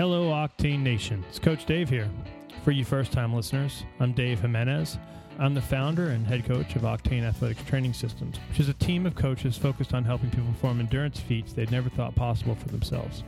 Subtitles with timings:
[0.00, 1.22] Hello, Octane Nation.
[1.28, 2.08] It's Coach Dave here.
[2.64, 4.96] For you first time listeners, I'm Dave Jimenez.
[5.38, 9.04] I'm the founder and head coach of Octane Athletics Training Systems, which is a team
[9.04, 13.24] of coaches focused on helping people perform endurance feats they'd never thought possible for themselves.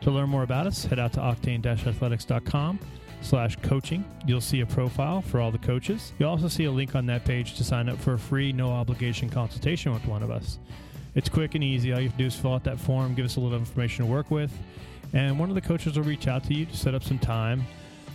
[0.00, 2.80] To learn more about us, head out to octane-athletics.com
[3.20, 4.02] slash coaching.
[4.26, 6.14] You'll see a profile for all the coaches.
[6.18, 8.70] You'll also see a link on that page to sign up for a free, no
[8.70, 10.58] obligation consultation with one of us.
[11.14, 11.92] It's quick and easy.
[11.92, 14.06] All you have to do is fill out that form, give us a little information
[14.06, 14.56] to work with,
[15.12, 17.64] and one of the coaches will reach out to you to set up some time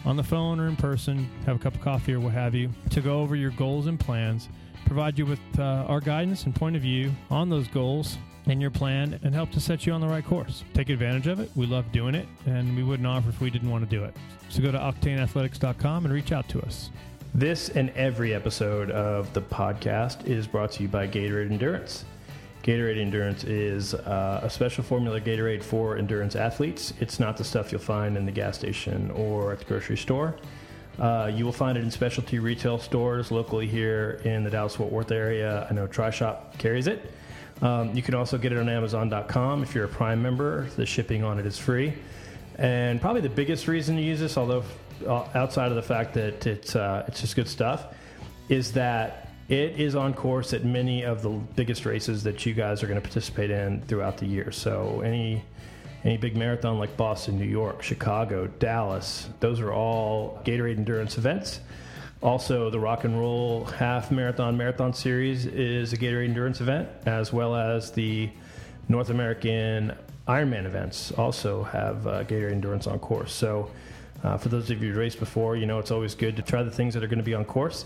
[0.05, 2.69] on the phone or in person, have a cup of coffee or what have you,
[2.89, 4.49] to go over your goals and plans,
[4.85, 8.71] provide you with uh, our guidance and point of view on those goals and your
[8.71, 10.65] plan, and help to set you on the right course.
[10.73, 11.49] Take advantage of it.
[11.55, 14.13] We love doing it, and we wouldn't offer if we didn't want to do it.
[14.49, 16.89] So go to octaneathletics.com and reach out to us.
[17.33, 22.03] This and every episode of the podcast is brought to you by Gatorade Endurance.
[22.63, 26.93] Gatorade Endurance is uh, a special formula Gatorade for endurance athletes.
[27.01, 30.35] It's not the stuff you'll find in the gas station or at the grocery store.
[30.97, 34.91] Uh, you will find it in specialty retail stores locally here in the Dallas Fort
[34.91, 35.67] Worth area.
[35.69, 37.11] I know Try Shop carries it.
[37.61, 40.69] Um, you can also get it on Amazon.com if you're a Prime member.
[40.77, 41.93] The shipping on it is free.
[42.57, 44.63] And probably the biggest reason to use this, although
[45.05, 47.87] uh, outside of the fact that it's uh, it's just good stuff,
[48.47, 52.81] is that it is on course at many of the biggest races that you guys
[52.81, 54.51] are going to participate in throughout the year.
[54.51, 55.43] So any
[56.03, 61.61] any big marathon like Boston, New York, Chicago, Dallas, those are all Gatorade endurance events.
[62.21, 67.31] Also, the Rock and Roll Half Marathon Marathon Series is a Gatorade endurance event, as
[67.31, 68.29] well as the
[68.89, 69.93] North American
[70.27, 73.31] Ironman events also have uh, Gatorade endurance on course.
[73.31, 73.69] So,
[74.23, 76.63] uh, for those of you who raced before, you know it's always good to try
[76.63, 77.85] the things that are going to be on course.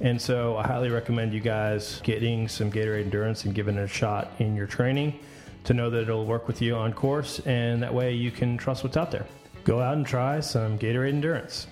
[0.00, 3.88] And so, I highly recommend you guys getting some Gatorade endurance and giving it a
[3.88, 5.18] shot in your training
[5.64, 8.84] to know that it'll work with you on course, and that way you can trust
[8.84, 9.26] what's out there.
[9.64, 11.66] Go out and try some Gatorade endurance.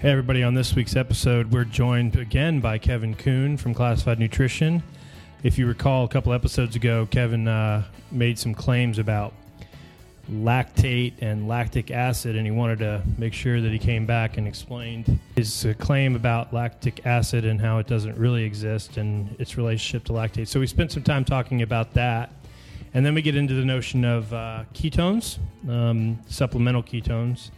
[0.00, 4.82] Hey, everybody, on this week's episode, we're joined again by Kevin Kuhn from Classified Nutrition.
[5.42, 9.32] If you recall, a couple episodes ago, Kevin uh, made some claims about
[10.30, 14.46] lactate and lactic acid, and he wanted to make sure that he came back and
[14.46, 19.56] explained his uh, claim about lactic acid and how it doesn't really exist and its
[19.56, 20.48] relationship to lactate.
[20.48, 22.30] So we spent some time talking about that.
[22.94, 25.38] And then we get into the notion of uh, ketones,
[25.68, 27.50] um, supplemental ketones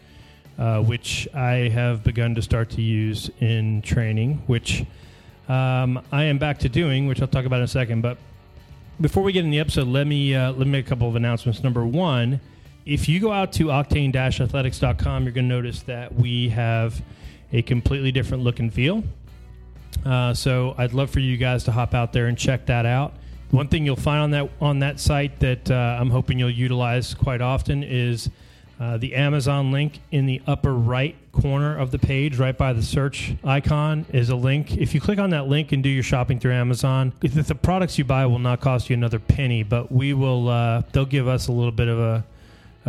[0.59, 4.85] uh, which I have begun to start to use in training, which
[5.49, 8.03] um, I am back to doing, which I'll talk about in a second.
[8.03, 8.19] But
[9.01, 11.15] before we get in the episode, let me uh, let me make a couple of
[11.15, 11.63] announcements.
[11.63, 12.41] Number one,
[12.89, 17.03] if you go out to octane-athletics.com, you're going to notice that we have
[17.53, 19.05] a completely different look and feel.
[20.07, 23.13] Uh, so I'd love for you guys to hop out there and check that out.
[23.51, 27.13] One thing you'll find on that on that site that uh, I'm hoping you'll utilize
[27.15, 28.31] quite often is
[28.81, 32.83] uh, the Amazon link in the upper right corner of the page, right by the
[32.83, 34.77] search icon, is a link.
[34.77, 38.05] If you click on that link and do your shopping through Amazon, the products you
[38.05, 40.49] buy will not cost you another penny, but we will.
[40.49, 42.25] Uh, they'll give us a little bit of a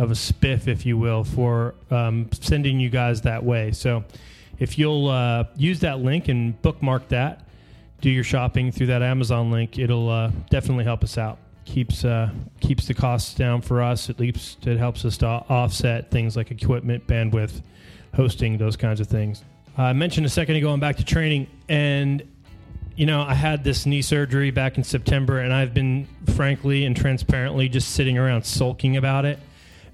[0.00, 3.72] of a spiff, if you will, for um, sending you guys that way.
[3.72, 4.04] So,
[4.58, 7.46] if you'll uh, use that link and bookmark that,
[8.00, 11.38] do your shopping through that Amazon link, it'll uh, definitely help us out
[11.70, 14.08] keeps uh, keeps the costs down for us.
[14.08, 17.62] It leaps it helps us to offset things like equipment, bandwidth,
[18.14, 19.44] hosting, those kinds of things.
[19.78, 22.22] I mentioned a second ago I'm back to training, and
[22.96, 26.96] you know I had this knee surgery back in September, and I've been frankly and
[26.96, 29.38] transparently just sitting around sulking about it,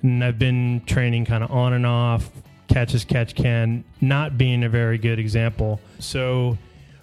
[0.02, 2.30] and I've been training kind of on and off,
[2.68, 5.80] catch as catch can, not being a very good example.
[5.98, 6.58] So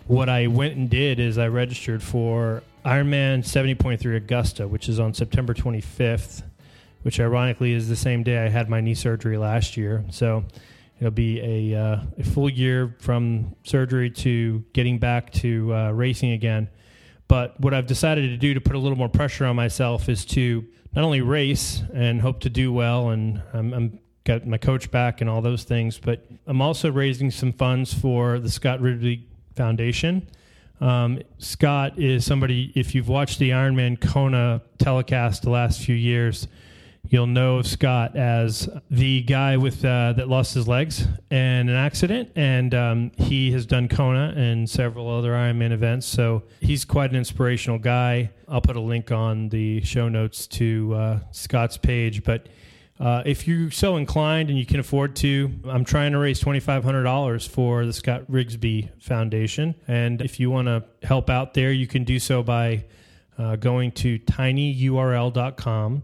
[0.08, 5.14] what I went and did is I registered for Ironman 70.3 Augusta, which is on
[5.14, 6.44] September 25th,
[7.04, 10.04] which ironically is the same day I had my knee surgery last year.
[10.10, 10.44] So
[11.00, 16.32] it'll be a, uh, a full year from surgery to getting back to uh, racing
[16.32, 16.70] again.
[17.28, 20.26] But what I've decided to do to put a little more pressure on myself is
[20.26, 20.66] to
[20.96, 25.22] not only race and hope to do well, and I'm, I'm got my coach back
[25.22, 29.24] and all those things, but I'm also raising some funds for the Scott Rigsby
[29.56, 30.28] Foundation.
[30.80, 36.48] Um, Scott is somebody, if you've watched the Ironman Kona telecast the last few years,
[37.14, 41.70] you'll know of Scott as the guy with uh, that lost his legs in an
[41.70, 46.08] accident, and um, he has done Kona and several other Ironman events.
[46.08, 48.32] So he's quite an inspirational guy.
[48.50, 52.50] I'll put a link on the show notes to uh, Scott's page, but
[53.00, 57.48] uh, if you're so inclined and you can afford to, I'm trying to raise $2,500
[57.48, 59.76] for the Scott Rigsby Foundation.
[59.88, 62.86] And if you want to help out there, you can do so by
[63.38, 66.04] uh, going to tinyurl.com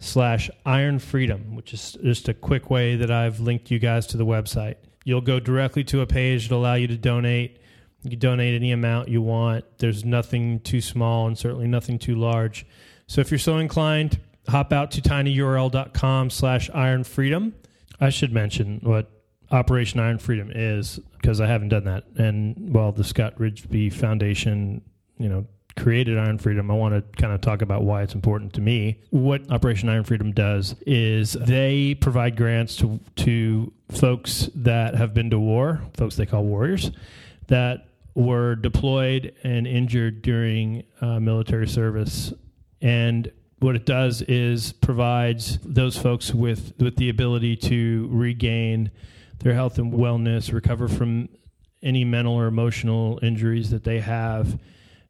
[0.00, 4.16] slash Iron Freedom, which is just a quick way that I've linked you guys to
[4.16, 4.76] the website.
[5.04, 7.58] You'll go directly to a page that allow you to donate.
[8.02, 9.64] You donate any amount you want.
[9.78, 12.66] There's nothing too small and certainly nothing too large.
[13.06, 14.18] So if you're so inclined,
[14.48, 17.54] hop out to tinyurl.com slash iron freedom.
[18.00, 19.10] I should mention what
[19.50, 22.04] Operation Iron Freedom is because I haven't done that.
[22.16, 24.80] And while the Scott Rigsby Foundation,
[25.18, 28.52] you know, created Iron Freedom, I want to kind of talk about why it's important
[28.54, 28.98] to me.
[29.10, 35.30] What Operation Iron Freedom does is they provide grants to to folks that have been
[35.30, 36.90] to war, folks they call warriors,
[37.48, 42.32] that were deployed and injured during uh, military service,
[42.80, 43.30] and
[43.60, 48.90] what it does is provides those folks with with the ability to regain
[49.38, 51.28] their health and wellness, recover from
[51.82, 54.58] any mental or emotional injuries that they have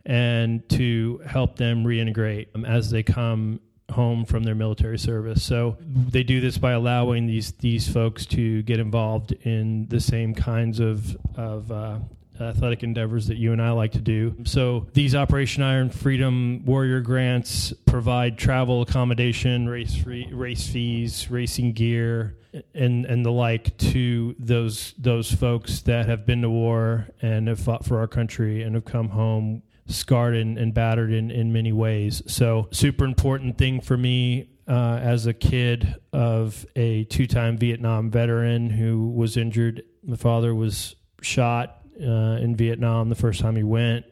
[0.06, 3.60] and to help them reintegrate as they come
[3.90, 5.42] home from their military service.
[5.42, 10.34] So they do this by allowing these these folks to get involved in the same
[10.34, 11.98] kinds of of uh,
[12.40, 14.34] athletic endeavors that you and I like to do.
[14.44, 21.72] So these Operation Iron Freedom Warrior grants provide travel accommodation, race free, race fees, racing
[21.72, 22.36] gear,
[22.74, 27.60] and and the like to those those folks that have been to war and have
[27.60, 29.62] fought for our country and have come home
[29.94, 32.22] scarred and, and battered in, in many ways.
[32.26, 38.10] So, super important thing for me uh, as a kid of a two time Vietnam
[38.10, 39.82] veteran who was injured.
[40.02, 44.06] My father was shot uh, in Vietnam the first time he went,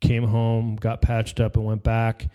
[0.00, 2.28] came home, got patched up, and went back.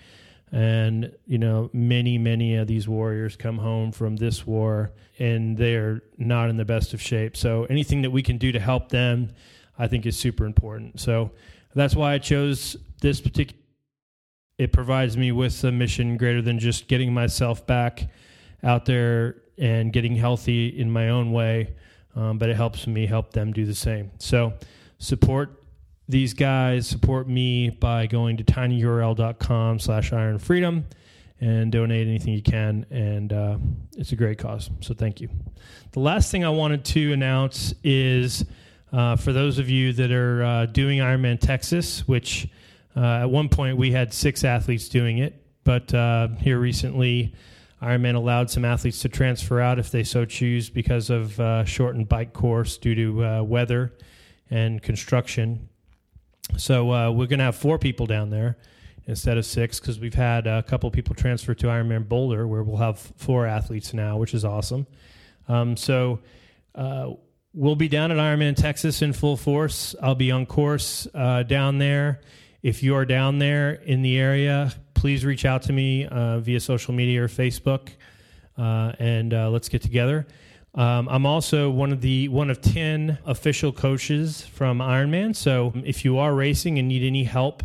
[0.52, 6.02] And, you know, many, many of these warriors come home from this war and they're
[6.18, 7.36] not in the best of shape.
[7.36, 9.34] So, anything that we can do to help them,
[9.78, 11.00] I think, is super important.
[11.00, 11.32] So,
[11.76, 13.62] that's why I chose this particular.
[14.58, 18.10] It provides me with a mission greater than just getting myself back
[18.64, 21.76] out there and getting healthy in my own way,
[22.16, 24.12] um, but it helps me help them do the same.
[24.18, 24.54] So
[24.98, 25.64] support
[26.10, 30.86] these guys, support me by going to tinyurl.com slash iron freedom
[31.40, 32.86] and donate anything you can.
[32.90, 33.58] And uh,
[33.98, 34.70] it's a great cause.
[34.80, 35.30] So thank you.
[35.92, 38.46] The last thing I wanted to announce is
[38.92, 42.48] uh, for those of you that are uh, doing Ironman Texas, which
[42.98, 47.34] uh, at one point we had six athletes doing it, but uh, here recently,
[47.82, 52.10] Ironman allowed some athletes to transfer out if they so choose because of uh, shortened
[52.10, 53.94] bike course due to uh, weather
[54.50, 55.70] and construction.
[56.58, 58.58] So we're going to have four people down there
[59.06, 62.78] instead of six because we've had a couple people transfer to Ironman Boulder where we'll
[62.78, 64.88] have four athletes now, which is awesome.
[65.48, 66.20] Um, so
[67.54, 69.96] we'll be down at Ironman Texas in full force.
[70.02, 72.22] I'll be on course uh, down there.
[72.64, 76.60] If you are down there in the area, please reach out to me uh, via
[76.60, 77.90] social media or Facebook,
[78.58, 80.26] uh, and uh, let's get together.
[80.74, 85.36] Um, I'm also one of the one of ten official coaches from Ironman.
[85.36, 87.64] So if you are racing and need any help,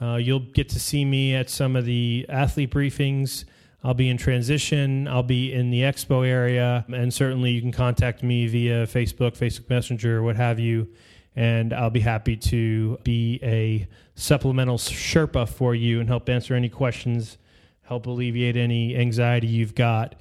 [0.00, 3.44] uh, you'll get to see me at some of the athlete briefings.
[3.84, 5.06] I'll be in transition.
[5.06, 6.84] I'll be in the expo area.
[6.92, 10.88] And certainly you can contact me via Facebook, Facebook Messenger, what have you.
[11.36, 16.70] And I'll be happy to be a supplemental Sherpa for you and help answer any
[16.70, 17.36] questions,
[17.82, 20.14] help alleviate any anxiety you've got.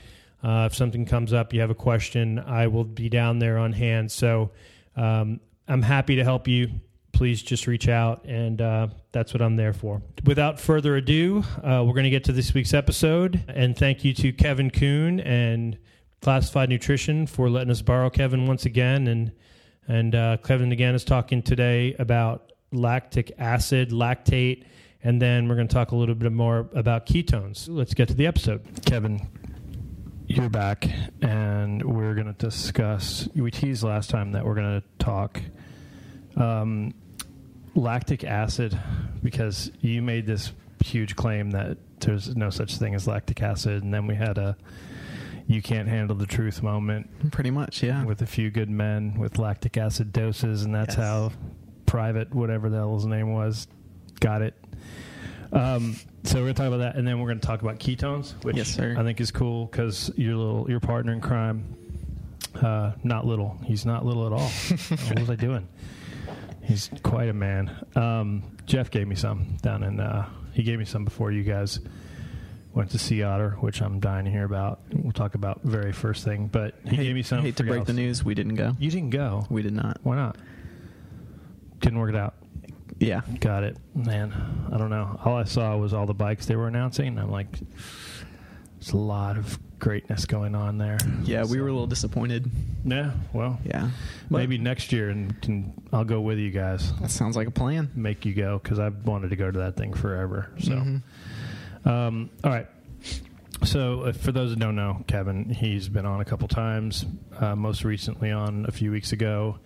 [0.44, 3.72] Uh, if something comes up, you have a question, I will be down there on
[3.72, 4.12] hand.
[4.12, 4.52] So
[4.96, 6.70] um, I'm happy to help you
[7.16, 10.02] please just reach out, and uh, that's what I'm there for.
[10.26, 13.44] Without further ado, uh, we're going to get to this week's episode.
[13.48, 15.78] And thank you to Kevin Kuhn and
[16.22, 19.08] Classified Nutrition for letting us borrow Kevin once again.
[19.08, 19.32] And
[19.88, 24.64] and uh, Kevin again is talking today about lactic acid, lactate,
[25.04, 27.68] and then we're going to talk a little bit more about ketones.
[27.70, 28.64] Let's get to the episode.
[28.86, 29.28] Kevin,
[30.28, 30.90] you're back,
[31.22, 33.30] and we're going to discuss.
[33.36, 35.42] We teased last time that we're going to talk
[36.36, 36.94] um,
[37.76, 38.78] lactic acid
[39.22, 40.52] because you made this
[40.84, 44.58] huge claim that there's no such thing as lactic acid, and then we had a
[45.48, 47.32] you can't handle the truth moment.
[47.32, 48.04] Pretty much, yeah.
[48.04, 51.06] With a few good men with lactic acid doses, and that's yes.
[51.06, 51.32] how
[51.86, 53.68] private, whatever the hell his name was,
[54.20, 54.56] got it.
[55.52, 58.58] Um, so we're gonna talk about that, and then we're gonna talk about ketones, which
[58.58, 61.76] yes, I think is cool because your little your partner in crime,
[62.56, 63.58] uh, not little.
[63.66, 64.50] He's not little at all.
[65.08, 65.68] what was I doing?
[66.64, 67.86] He's quite a man.
[67.96, 70.00] Um, Jeff gave me some down in.
[70.00, 71.80] Uh, he gave me some before you guys
[72.76, 74.82] went to Sea Otter, which I'm dying to hear about.
[74.94, 77.42] We'll talk about very first thing, but he hate, gave me some.
[77.42, 77.88] Hate to break else.
[77.88, 78.76] the news, we didn't go.
[78.78, 79.48] You didn't go.
[79.50, 79.98] We did not.
[80.04, 80.38] Why not?
[81.80, 82.36] Didn't work it out.
[83.00, 83.78] Yeah, got it.
[83.94, 84.34] Man,
[84.72, 85.20] I don't know.
[85.26, 87.18] All I saw was all the bikes they were announcing.
[87.18, 87.48] I'm like,
[88.80, 90.98] There's a lot of greatness going on there.
[91.24, 92.50] Yeah, we were a little disappointed.
[92.86, 93.90] Yeah, well, Yeah,
[94.32, 96.94] But maybe next year, and can, I'll go with you guys.
[97.02, 97.90] that sounds like a plan.
[97.96, 100.50] Make you go because I've wanted to go to that thing forever.
[100.60, 101.02] So, Mhm.
[101.86, 102.68] Um, all right.
[103.64, 107.06] So, uh, for those that don't know, Kevin, he's been on a couple times.
[107.40, 109.60] Uh, most recently, on a few weeks ago,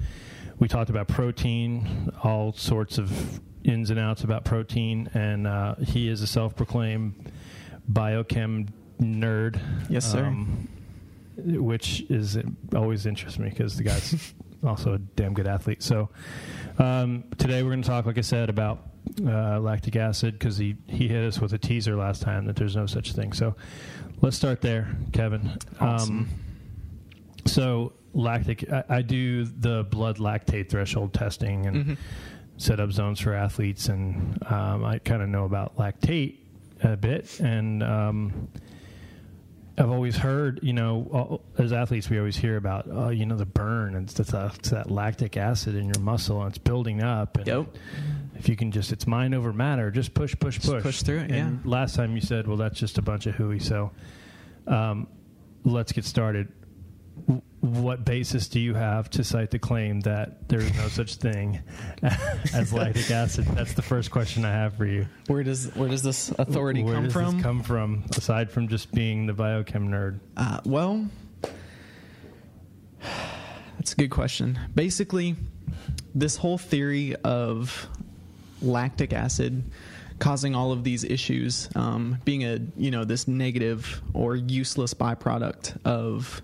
[0.60, 6.08] we talked about protein, all sorts of ins and outs about protein, and uh, he
[6.08, 7.32] is a self-proclaimed
[7.92, 8.70] biochem
[9.02, 9.60] nerd.
[9.90, 10.26] Yes, sir.
[10.26, 10.68] Um,
[11.38, 12.38] which is
[12.76, 14.34] always interests me because the guy's
[14.64, 15.82] also a damn good athlete.
[15.82, 16.10] So
[16.78, 18.89] um, today we're going to talk, like I said, about
[19.26, 22.76] uh, lactic acid because he, he hit us with a teaser last time that there's
[22.76, 23.34] no such thing.
[23.34, 23.56] So
[24.22, 25.58] let's start there, Kevin.
[25.80, 26.18] Awesome.
[26.20, 26.30] Um,
[27.46, 31.98] so lactic, I, I do the blood lactate threshold testing and Mhm.
[32.58, 36.38] set up zones for athletes, and um, I kind of know about lactate
[36.84, 38.50] a bit, and um,
[39.78, 43.46] I've always heard, you know, as athletes, we always hear about, oh, you know, the
[43.46, 47.38] burn and it's, that- it's that lactic acid in your muscle and it's building up.
[47.38, 47.68] And Yep.
[48.40, 51.20] If you can just, it's mind over matter, just push, push, push, Just push, through
[51.20, 53.60] it, And last time you said, well, that's just a bunch of hooey.
[53.60, 53.92] So,
[54.66, 55.08] um,
[55.66, 56.48] let's get started.
[57.28, 61.16] W- What basis do you have to cite the claim that there is no such
[61.16, 61.60] thing
[62.54, 63.44] as lactic acid?
[63.48, 65.06] That's the first question I have for you.
[65.28, 67.34] Where does where does this authority Where come does from?
[67.36, 70.22] This come from aside from just being the biochem nerd?
[70.38, 71.06] Uh, well,
[73.78, 74.58] that's a good question.
[74.74, 75.36] Basically,
[76.16, 77.88] this whole theory of
[78.62, 79.64] lactic acid
[80.20, 85.78] causing all of these issues, um, being a you know this negative or useless byproduct
[85.86, 86.42] of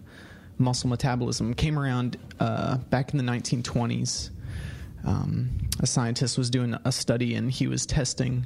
[0.58, 4.30] muscle metabolism, came around uh, back in the 1920s.
[5.04, 5.50] Um,
[5.82, 8.46] a scientist was doing a study and he was testing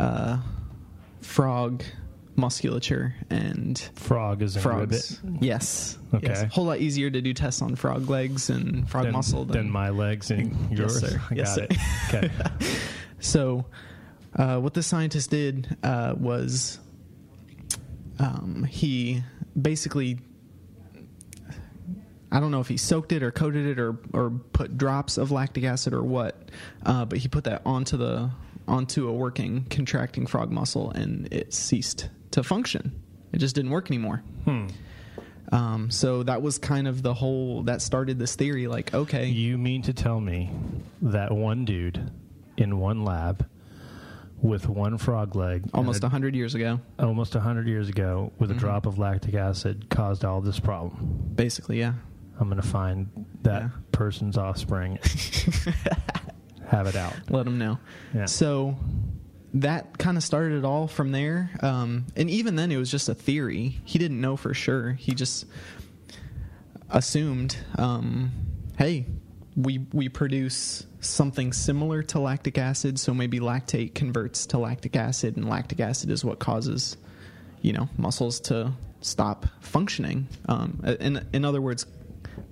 [0.00, 0.38] uh,
[1.20, 1.84] frog
[2.34, 5.20] musculature and Frog is frogs.
[5.22, 5.42] ribbit.
[5.44, 5.98] Yes.
[6.14, 6.28] Okay.
[6.28, 6.52] Yes.
[6.52, 9.70] Whole lot easier to do tests on frog legs and frog Than, muscle than than
[9.70, 11.00] my legs and Yes, yours.
[11.00, 11.20] sir.
[11.30, 11.66] I Yes, sir.
[11.70, 11.76] it.
[12.14, 12.30] Okay.
[13.22, 13.66] So,
[14.36, 16.78] uh, what the scientist did uh, was
[18.18, 19.22] um, he
[19.60, 20.18] basically.
[22.34, 25.30] I don't know if he soaked it or coated it or, or put drops of
[25.30, 26.48] lactic acid or what,
[26.86, 28.30] uh, but he put that onto the
[28.66, 33.02] onto a working contracting frog muscle and it ceased to function.
[33.32, 34.22] It just didn't work anymore.
[34.46, 34.68] Hmm.
[35.50, 38.66] Um, so that was kind of the whole that started this theory.
[38.66, 40.50] Like, okay, You mean to tell me
[41.02, 42.10] that one dude
[42.62, 43.46] in one lab
[44.40, 48.50] with one frog leg, almost a hundred years ago, a, almost hundred years ago, with
[48.50, 48.58] a Mhm.
[48.58, 51.30] drop of lactic acid, caused all this problem?
[51.34, 51.94] basically, yeah.
[52.40, 53.08] I'm going to find
[53.42, 53.68] that Yeah.
[53.92, 54.98] person's offspring,
[56.66, 57.14] have it out.
[57.30, 57.78] Let them know.
[58.14, 58.24] Yeah.
[58.24, 58.76] So
[59.54, 61.50] that kind of started it all from there.
[61.60, 63.78] Um, and even then, it was just a theory.
[63.84, 64.92] He didn't know for sure.
[64.92, 65.44] He just
[66.90, 68.30] assumed, um,
[68.78, 69.06] hey,
[69.56, 75.36] we we produce something similar to lactic acid, so maybe lactate converts to lactic acid,
[75.36, 76.96] and lactic acid is what causes,
[77.60, 80.28] you know, muscles to stop functioning.
[80.48, 81.86] Um, in in other words,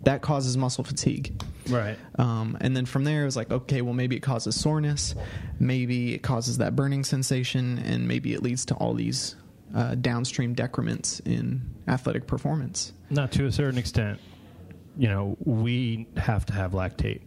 [0.03, 1.43] that causes muscle fatigue.
[1.69, 1.97] Right.
[2.19, 5.15] Um, and then from there, it was like, okay, well, maybe it causes soreness,
[5.59, 9.37] maybe it causes that burning sensation, and maybe it leads to all these
[9.75, 12.93] uh, downstream decrements in athletic performance.
[13.11, 14.19] Not to a certain extent.
[14.97, 17.21] You know, we have to have lactate,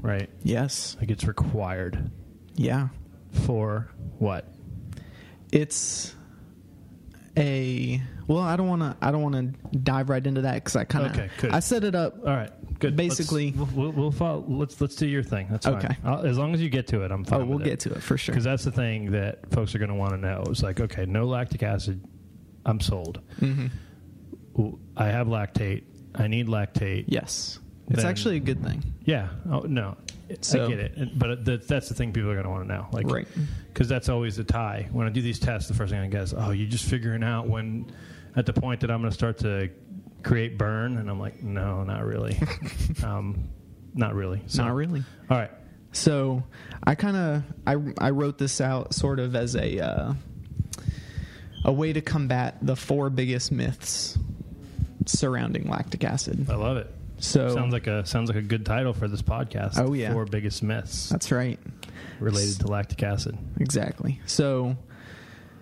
[0.00, 0.28] right?
[0.42, 0.96] Yes.
[1.00, 2.10] Like it's required
[2.56, 2.88] Yeah.
[3.44, 4.52] for what?
[5.52, 6.14] It's
[7.36, 8.38] a well.
[8.40, 8.96] I don't want to.
[9.00, 9.34] I don't want
[9.70, 11.12] to dive right into that because I kind of.
[11.12, 11.50] Okay, good.
[11.52, 12.18] I set it up.
[12.20, 12.50] All right,
[12.80, 12.96] good.
[12.96, 14.44] Basically- Let's, we'll, we'll follow.
[14.48, 15.46] Let's let's do your thing.
[15.50, 15.76] That's fine.
[15.76, 15.96] Okay.
[16.28, 17.42] As long as you get to it, I'm fine.
[17.42, 17.70] Oh, we'll with it.
[17.70, 18.32] get to it for sure.
[18.32, 20.42] because that's the thing that folks are going to want to know.
[20.48, 22.04] It's like, okay, no lactic acid,
[22.66, 23.20] I'm sold.
[23.38, 23.66] hmm
[24.96, 25.84] I have lactate.
[26.14, 27.04] I need lactate.
[27.08, 28.82] Yes, it's Then- actually a good thing.
[29.04, 29.28] Yeah.
[29.50, 29.96] Oh no,
[30.40, 30.96] So- I get it.
[30.96, 32.86] And- But that, that's the thing people are going to want to know.
[32.92, 33.28] Like, Right.
[33.72, 34.88] Because that's always the tie.
[34.92, 37.22] When I do these tests, the first thing I get is, oh, you're just figuring
[37.22, 37.86] out when,
[38.36, 39.70] at the point that I'm going to start to
[40.22, 42.38] create burn, and I'm like, no, not really.
[43.04, 43.48] um,
[43.94, 44.42] not really.
[44.46, 45.02] So, Not really.
[45.30, 45.50] All right.
[45.92, 46.44] So
[46.84, 50.14] I kind of I I wrote this out sort of as a uh,
[51.64, 54.16] a way to combat the four biggest myths
[55.18, 56.46] surrounding lactic acid.
[56.50, 56.92] I love it.
[57.18, 59.78] So sounds like a sounds like a good title for this podcast.
[59.78, 60.12] Oh, yeah.
[60.12, 61.58] four biggest myths that's right,
[62.18, 63.36] related to lactic acid.
[63.58, 64.20] exactly.
[64.26, 64.76] So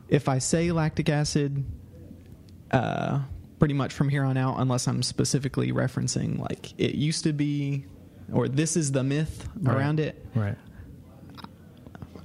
[0.08, 1.64] if I say lactic acid,
[2.70, 3.20] uh,
[3.58, 7.86] pretty much from here on out, unless I'm specifically referencing like it used to be,
[8.32, 9.76] or this is the myth Right.
[9.76, 10.56] around it, Right.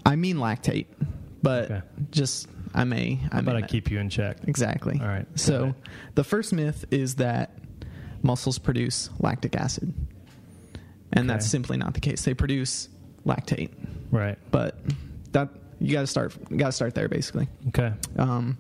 [0.06, 0.86] I mean lactate,
[1.42, 1.82] but Okay.
[2.12, 3.20] just I may.
[3.32, 4.38] I How may about I keep you in check?
[4.48, 5.00] exactly.
[5.02, 5.28] All right.
[5.36, 5.76] So
[6.16, 7.52] the first myth is that
[8.22, 9.94] muscles produce lactic acid,
[11.12, 12.24] and that's simply not the case.
[12.24, 12.90] They produce
[13.26, 13.70] lactate,
[14.12, 14.38] Right.
[14.52, 14.78] but
[15.34, 15.50] that
[15.80, 16.36] you got to start.
[16.56, 17.48] Got to start there, basically.
[17.70, 17.94] Okay.
[18.18, 18.58] Um,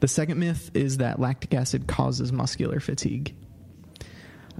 [0.00, 3.34] the second myth is that lactic acid causes muscular fatigue.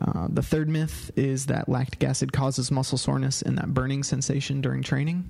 [0.01, 4.61] Uh, the third myth is that lactic acid causes muscle soreness and that burning sensation
[4.61, 5.29] during training.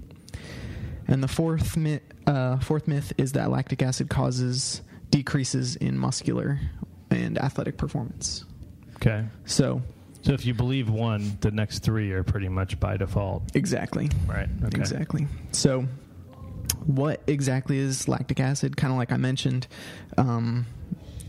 [1.10, 6.58] And the fourth myth, uh, fourth myth is that lactic acid causes decreases in muscular
[7.10, 8.44] and athletic performance.
[8.96, 9.26] Okay.
[9.44, 9.82] So,
[10.22, 13.42] So if you believe one, the next three are pretty much by default.
[13.56, 14.08] exactly.
[14.26, 14.48] Right.
[14.64, 14.78] Okay.
[14.78, 15.26] Exactly.
[15.52, 15.86] So,
[16.86, 18.76] what exactly is lactic acid?
[18.76, 19.66] Kind of like I mentioned,
[20.16, 20.64] um,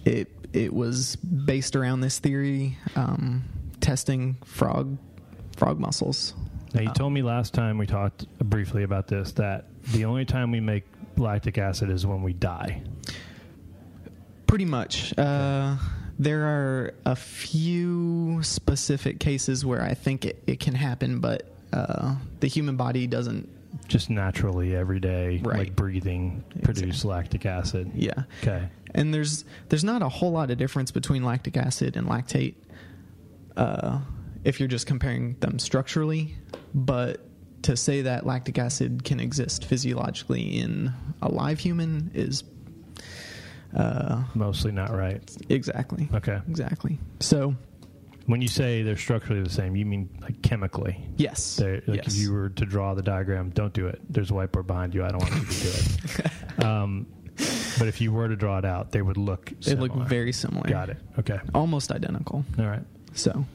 [0.05, 3.43] it it was based around this theory, um,
[3.79, 4.97] testing frog
[5.57, 6.35] frog muscles.
[6.73, 10.25] Now you Um, told me last time we talked briefly about this that the only
[10.25, 10.83] time we make
[11.17, 12.81] lactic acid is when we die.
[14.47, 15.17] Pretty much.
[15.17, 15.77] Uh,
[16.19, 22.15] there are a few specific cases where I think it, it can happen, but uh,
[22.41, 23.47] the human body doesn't.
[23.87, 25.59] Just naturally every day, Right.
[25.59, 27.91] like breathing, produce lactic acid.
[27.95, 28.23] Yeah.
[28.43, 28.67] Okay.
[28.93, 32.55] and there's there's not a whole lot of difference between lactic acid and lactate
[33.55, 33.99] uh,
[34.43, 36.35] if you're just comparing them structurally
[36.73, 37.21] but
[37.63, 40.91] to say that lactic acid can exist physiologically in
[41.21, 42.43] a live human is
[43.75, 45.21] uh, Mostly not right.
[45.49, 46.39] exactly Okay.
[46.49, 47.55] exactly so
[48.25, 50.97] When you say they're structurally the same, you mean like chemically.
[51.17, 53.99] yes They're, like yes if you were to draw the diagram, don't do it.
[54.09, 55.03] There's a whiteboard behind you.
[55.03, 55.69] I don't want you to do
[56.59, 56.63] it.
[56.65, 57.07] um,
[57.79, 59.51] but if you were to draw it out, they would look.
[59.61, 60.97] they look very similar Got it.
[61.19, 61.39] Okay.
[61.55, 62.83] almost identical All right.
[63.13, 63.45] so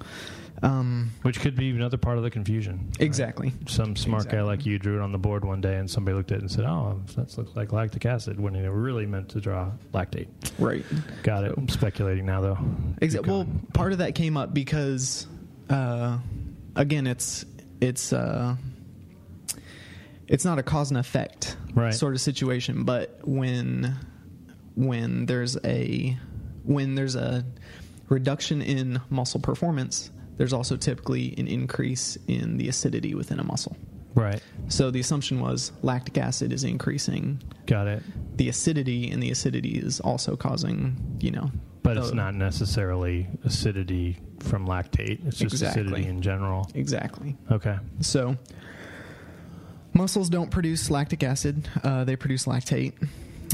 [0.63, 2.87] um, Which could be another part of the confusion.
[2.89, 3.01] right?
[3.01, 6.17] exactly Some smart guy like you drew it on the board one day, and somebody
[6.17, 9.07] looked at it and said, "Oh, that looks like lactic acid," when they were really
[9.07, 10.29] meant to draw lactate.
[10.59, 10.85] right
[11.23, 11.55] Got it.
[11.57, 12.59] I'm speculating now, though.
[13.01, 15.27] Exa- Keep well, part of that came up because,
[15.69, 16.19] uh,
[16.75, 17.45] again, it's
[17.81, 18.57] it's uh,
[20.29, 21.93] it's not a cause and effect Right.
[21.95, 23.95] sort of situation, but when
[24.75, 26.17] when there's a
[26.65, 27.45] when there's a
[28.09, 33.77] reduction in muscle performance, there's also typically an increase in the acidity within a muscle.
[34.15, 34.43] right.
[34.69, 38.03] So the assumption was lactic acid is increasing Got it.
[38.37, 41.51] the acidity, and the acidity is also causing, you know,
[41.83, 45.25] But it's not necessarily acidity from lactate.
[45.27, 45.83] It's just Exactly.
[45.83, 46.69] acidity in general.
[46.75, 47.37] exactly.
[47.51, 47.77] Okay.
[48.01, 48.37] So,
[49.93, 52.93] muscles don't produce lactic acid; uh, they produce lactate.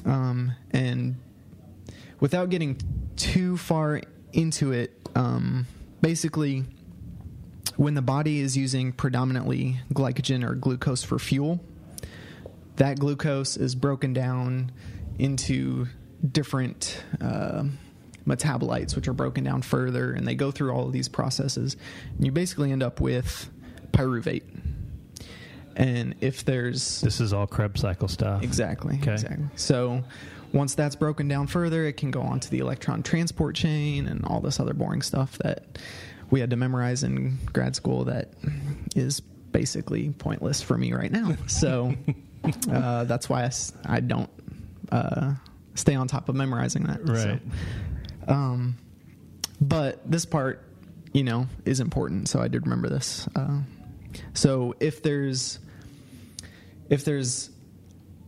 [0.04, 1.16] Um, and
[2.20, 2.78] without getting
[3.16, 4.00] too far
[4.32, 5.66] into it, um,
[6.02, 6.64] basically,
[7.76, 11.58] when the body is using predominantly glycogen or glucose for fuel,
[12.76, 14.70] that glucose is broken down
[15.18, 15.86] into
[16.32, 17.64] different uh,
[18.26, 21.76] metabolites, which are broken down further, and they go through all of these processes.
[22.16, 23.48] And you basically end up with
[23.92, 24.42] pyruvate.
[25.76, 28.42] And if there's This is all Krebs cycle stuff.
[28.42, 29.12] exactly, Okay.
[29.14, 29.46] exactly.
[29.56, 30.04] So
[30.52, 34.24] once that's broken down further, it can go on to the electron transport chain and
[34.26, 35.78] all this other boring stuff that
[36.30, 38.32] we had to memorize in grad school that
[38.96, 41.36] is basically pointless for me right now.
[41.46, 41.94] So
[42.70, 43.50] uh, that's why
[43.86, 44.30] I don't
[44.90, 45.34] uh,
[45.74, 47.06] stay on top of memorizing that.
[47.06, 47.40] So, Right.
[48.28, 48.76] um,
[49.60, 50.64] but this part,
[51.12, 52.28] you know, is important.
[52.28, 53.28] So I did remember this.
[53.36, 53.60] Uh,
[54.34, 55.58] so if there's,
[56.90, 57.50] if there's,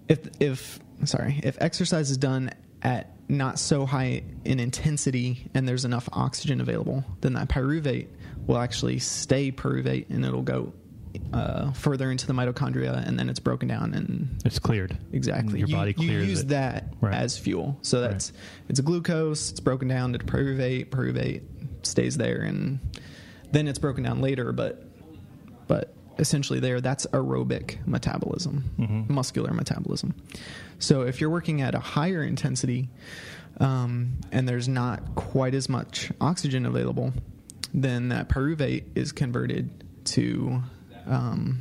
[0.09, 2.51] if if sorry, if exercise is done
[2.83, 8.09] at not so high in intensity and there's enough oxygen available, then that pyruvate
[8.47, 10.73] will actually stay pyruvate and it'll go
[11.33, 14.99] uh, further into the mitochondria and then it's broken down and It's cleared.
[15.13, 15.59] Exactly.
[15.61, 16.49] Your you, body you clears use it.
[16.49, 17.15] that Right.
[17.15, 17.79] as fuel.
[17.83, 18.33] So that's
[18.69, 19.51] it's a glucose.
[19.51, 20.91] It's broken down to pyruvate.
[20.91, 21.43] Pyruvate
[21.83, 22.79] stays there, and
[23.53, 24.53] then it's broken down later.
[24.53, 24.85] But
[25.69, 29.09] but essentially, there that's aerobic metabolism, Mhm.
[29.11, 30.15] muscular metabolism.
[30.79, 32.89] So if you're working at a higher intensity,
[33.61, 37.13] um, and there's not quite as much oxygen available,
[37.73, 39.71] then that pyruvate is converted
[40.05, 40.63] to
[41.07, 41.59] um,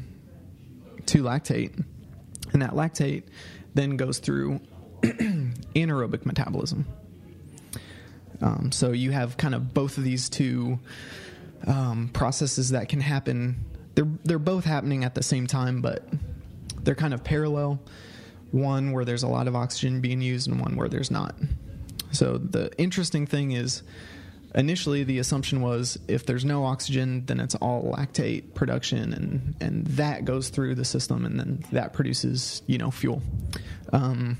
[1.07, 1.83] to lactate,
[2.53, 3.23] and that lactate
[3.73, 4.59] then goes through
[5.01, 6.85] anaerobic metabolism.
[8.41, 10.79] Um, so you have kind of both of these two
[11.67, 13.57] um, processes that can happen.
[13.95, 16.07] They're they're both happening at the same time, but
[16.83, 17.79] they're kind of parallel.
[18.51, 21.35] One where there's a lot of oxygen being used, and one where there's not.
[22.11, 23.81] So the interesting thing is,
[24.53, 29.87] initially the assumption was if there's no oxygen, then it's all lactate production, and and
[29.87, 33.21] that goes through the system, and then that produces you know fuel.
[33.91, 34.37] Um,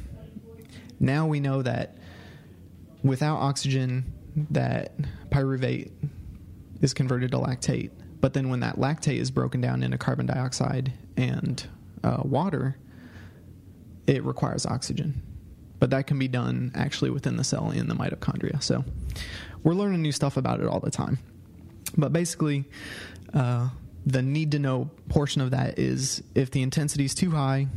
[0.99, 1.97] now we know that
[3.03, 4.13] without oxygen,
[4.51, 4.93] that
[5.29, 5.91] pyruvate
[6.81, 7.91] is converted to lactate.
[8.23, 11.61] But then when that lactate is broken down into carbon dioxide and
[12.05, 12.77] uh, water,
[14.07, 15.21] it requires oxygen.
[15.77, 18.63] But that can be done actually within the cell in the mitochondria.
[18.63, 18.85] So
[19.61, 21.19] we're learning new stuff about it all the time.
[21.97, 22.63] But basically,
[23.33, 23.67] uh,
[24.05, 27.67] the need to know portion of that is if the intensity is too high,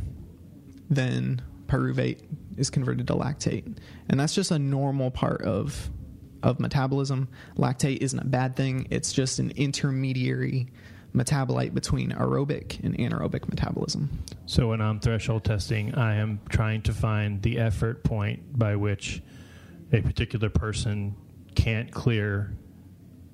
[0.89, 2.21] then pyruvate
[2.55, 3.77] is converted to lactate.
[4.07, 5.89] And that's just a normal part of
[6.47, 7.27] of metabolism.
[7.57, 8.87] Lactate isn't a bad thing.
[8.89, 10.71] It's just an intermediary
[11.13, 14.23] metabolite between aerobic and anaerobic metabolism.
[14.45, 19.21] So when I'm threshold testing, I am trying to find the effort point by which
[19.91, 21.15] a particular person
[21.55, 22.55] can't clear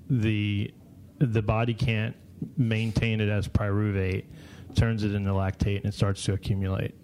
[0.09, 0.73] the
[1.19, 2.15] the body can't
[2.57, 4.25] maintain it as pyruvate,
[4.75, 6.95] turns it into lactate, and it starts to accumulate.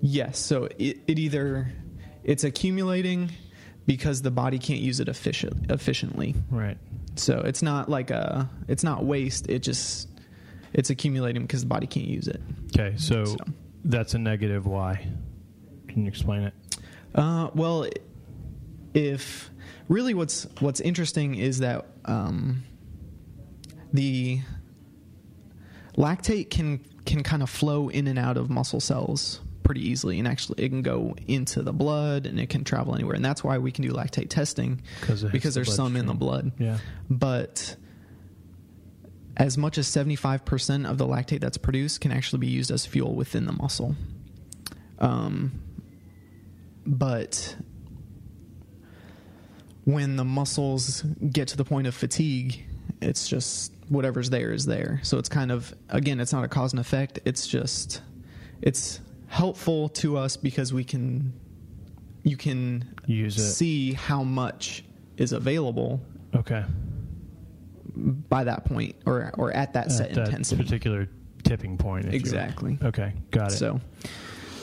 [0.00, 0.38] Yes.
[0.38, 1.70] So it, it either
[2.24, 3.30] it's accumulating
[3.86, 6.34] because the body can't use it efficient, efficiently.
[6.50, 6.76] Right.
[7.14, 9.48] So it's not like a it's not waste.
[9.48, 10.08] It just
[10.72, 12.40] it's accumulating because the body can't use it.
[12.74, 12.94] Okay.
[12.98, 13.36] So, So.
[13.84, 14.66] that's a negative.
[14.66, 15.06] Why?
[15.88, 16.54] Can you explain it?
[17.14, 17.88] Uh, well,
[18.92, 19.50] if
[19.88, 22.64] really what's what's interesting is that um,
[23.92, 24.40] the
[25.96, 30.28] lactate can can kind of flow in and out of muscle cells pretty easily, and
[30.28, 33.58] actually it can go into the blood and it can travel anywhere, and that's why
[33.58, 36.52] we can do lactate testing 'Cause because the there's some in the blood.
[36.58, 36.78] Yeah.
[37.10, 37.76] But
[39.36, 43.14] as much as 75% of the lactate that's produced can actually be used as fuel
[43.14, 43.94] within the muscle.
[44.98, 45.52] Um,
[46.86, 47.56] but
[49.84, 51.02] when the muscles
[51.32, 52.64] get to the point of fatigue,
[53.02, 55.00] it's just whatever's there is there.
[55.02, 57.18] So it's kind of, again, it's not a cause and effect.
[57.24, 58.00] It's just,
[58.62, 61.32] it's helpful to us because we can,
[62.22, 63.52] you can Use it.
[63.52, 64.84] see how much
[65.16, 66.00] is available
[66.34, 66.64] Okay.
[68.28, 70.62] by that point or or at that set At that intensity.
[70.62, 71.08] particular
[71.44, 72.04] tipping point.
[72.06, 72.20] if you will.
[72.20, 72.78] Exactly.
[72.82, 73.12] Okay.
[73.30, 73.56] Got it.
[73.56, 73.80] So,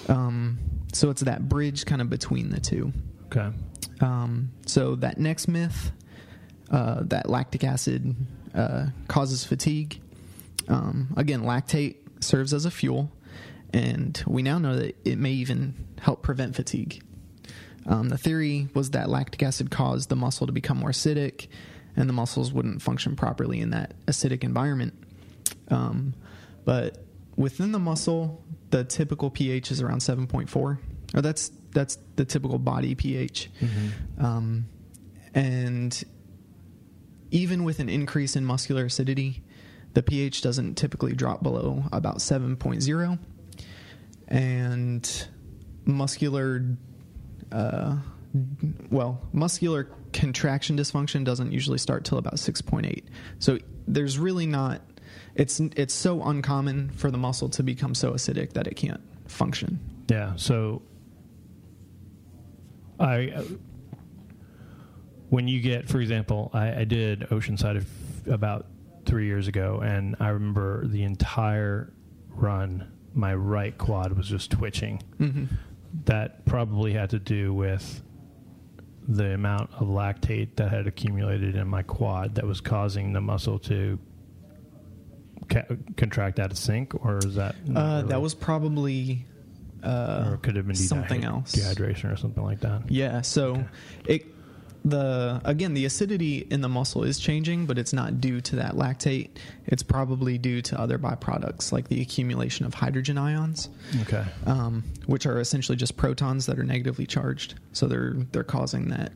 [0.10, 0.60] um,
[0.94, 2.92] so it's that bridge kind of between the two.
[3.28, 3.50] okay.
[4.02, 5.92] Um, so that next myth,
[6.70, 8.16] uh, that lactic acid
[8.54, 10.00] uh, causes fatigue.
[10.68, 13.12] Um, again, lactate serves as a fuel,
[13.74, 17.04] and we now know that it may even help prevent fatigue.
[17.86, 21.48] Um, the theory was that lactic acid caused the muscle to become more acidic,
[21.96, 24.94] and the muscles wouldn't function properly in that acidic environment.
[25.70, 26.14] Um,
[26.66, 27.04] but
[27.36, 30.56] within the muscle, the typical pH is around 7.4.
[30.56, 30.78] Or
[31.22, 33.50] that's that's the typical body pH.
[34.24, 34.66] Um,
[35.34, 36.04] and
[37.32, 39.44] even with an increase in muscular acidity,
[39.94, 43.20] the pH doesn't typically drop below about 7.0.
[44.34, 45.28] And
[45.86, 46.66] muscular,
[47.52, 47.98] uh,
[48.90, 53.04] well, muscular contraction dysfunction doesn't usually start till about 6.8.
[53.40, 54.82] So there's really not.
[55.36, 59.80] It's it's so uncommon for the muscle to become so acidic that it can't function.
[60.10, 60.34] Yeah.
[60.36, 60.82] So
[63.00, 63.44] I
[65.30, 67.88] when you get, for example, I, I did Oceanside of,
[68.28, 68.68] about
[69.06, 71.92] three years ago, and I remember the entire
[72.30, 75.02] run, my right quad was just twitching.
[75.20, 75.46] Mm-hmm.
[76.06, 78.02] That probably had to do with
[79.08, 83.60] the amount of lactate that had accumulated in my quad that was causing the muscle
[83.60, 84.00] to
[85.50, 85.66] ca-
[85.98, 88.08] contract out of sync, or is that Uh, really?
[88.10, 89.26] that was probably
[89.84, 91.52] uh, or could have been something dehydrate- else.
[91.56, 92.90] dehydration or something like that.
[92.90, 93.20] Yeah.
[93.22, 93.66] So Okay.
[94.08, 94.26] it
[94.86, 98.74] the again the acidity in the muscle is changing, but it's not due to that
[98.76, 99.30] lactate.
[99.66, 103.70] It's probably due to other byproducts like the accumulation of hydrogen ions,
[104.02, 104.26] Okay.
[104.46, 107.56] um, which are essentially just protons that are negatively charged.
[107.72, 109.14] So they're they're causing that,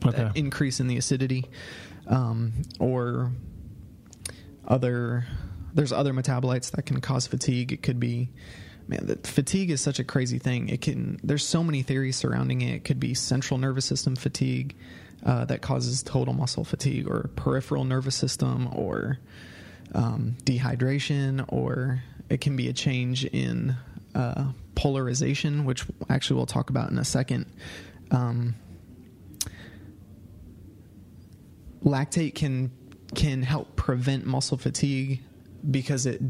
[0.00, 1.46] that increase in the acidity,
[2.06, 3.32] um, or
[4.66, 5.26] other.
[5.74, 7.72] There's other metabolites that can cause fatigue.
[7.72, 8.30] It could be
[8.88, 10.68] man, the fatigue is such a crazy thing.
[10.68, 12.74] It can there's so many theories surrounding it.
[12.74, 14.74] It could be central nervous system fatigue
[15.24, 19.18] uh, that causes total muscle fatigue, or peripheral nervous system, or
[19.94, 23.76] um, dehydration, or it can be a change in
[24.14, 27.46] uh, polarization, which actually we'll talk about in a second.
[28.10, 28.54] Um,
[31.84, 32.70] lactate can
[33.14, 35.20] can help prevent muscle fatigue
[35.70, 36.20] because it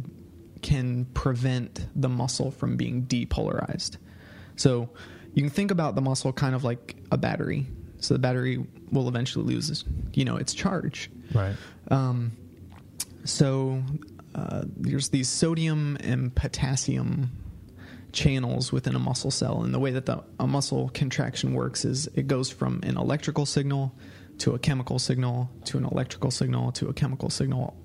[0.62, 3.96] can prevent the muscle from being depolarized.
[4.56, 4.90] So
[5.34, 7.66] you can think about the muscle kind of like a battery.
[8.00, 11.10] So the battery will eventually lose, you know, its charge.
[11.32, 11.56] Right.
[11.90, 12.32] Um,
[13.24, 13.82] so
[14.34, 17.30] uh, there's these sodium and potassium
[18.12, 19.62] channels within a muscle cell.
[19.62, 23.46] And the way that the, a muscle contraction works is it goes from an electrical
[23.46, 23.94] signal
[24.38, 27.76] to a chemical signal to an electrical signal to a chemical signal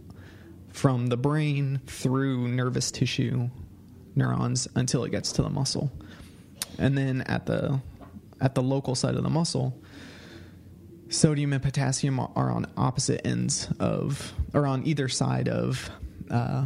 [0.74, 3.50] from the brain through nervous tissue
[4.16, 5.92] neurons until it gets to the muscle.
[6.78, 7.80] And then at the
[8.42, 9.80] at the local side of the muscle,
[11.08, 15.90] sodium and potassium are on opposite ends of or on either side of
[16.30, 16.66] uh,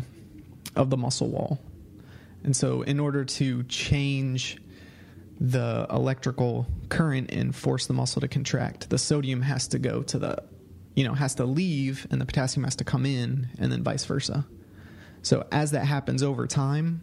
[0.76, 1.60] of the muscle wall.
[2.44, 4.58] And so in order to change
[5.40, 10.18] the electrical current and force the muscle to contract, the sodium has to go to
[10.18, 10.44] the
[10.98, 14.04] you know, has to leave and the potassium has to come in and then vice
[14.04, 14.44] versa.
[15.22, 17.02] So as that happens over time,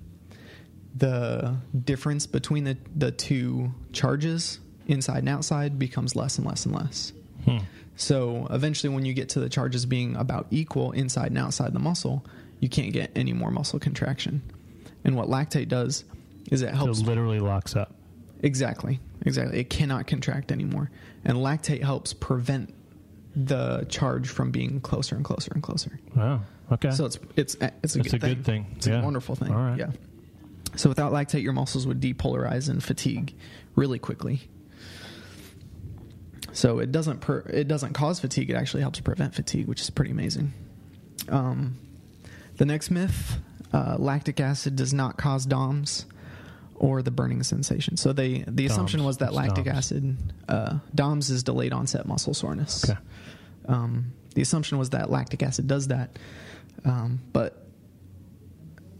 [0.96, 6.74] the difference between the, the two charges, inside and outside, becomes less and less and
[6.74, 7.12] less.
[7.44, 7.58] Hmm.
[7.94, 11.78] So eventually, when you get to the charges being about equal inside and outside the
[11.78, 12.26] muscle,
[12.58, 14.42] you can't get any more muscle contraction.
[15.04, 16.04] And what lactate does
[16.50, 16.98] is it helps.
[16.98, 17.94] it literally locks up.
[18.42, 18.98] Exactly.
[19.24, 19.60] Exactly.
[19.60, 20.90] It cannot contract anymore.
[21.24, 22.74] And lactate helps prevent
[23.36, 25.98] the charge from being closer and closer and closer.
[26.14, 26.40] Wow.
[26.72, 26.90] Okay.
[26.92, 28.20] So it's it's it's a, It's good, a thing.
[28.20, 28.66] good thing.
[28.76, 29.00] It's Yeah.
[29.00, 29.52] a wonderful thing.
[29.52, 29.78] All right.
[29.78, 29.90] Yeah.
[30.76, 33.34] So without lactate, your muscles would depolarize and fatigue
[33.76, 34.48] really quickly.
[36.52, 38.50] So it doesn't per, it doesn't cause fatigue.
[38.50, 40.52] It actually helps prevent fatigue, which is pretty amazing.
[41.28, 41.78] Um,
[42.56, 43.38] the next myth:
[43.72, 46.06] uh, lactic acid does not cause DOMS
[46.76, 47.96] or the burning sensation.
[47.96, 49.76] So they the assumption was that What's lactic DOMS?
[49.76, 50.16] acid
[50.48, 52.88] uh, DOMS is delayed onset muscle soreness.
[52.88, 52.98] Okay.
[53.66, 56.18] Um, the assumption was that lactic acid does that,
[56.84, 57.66] um, but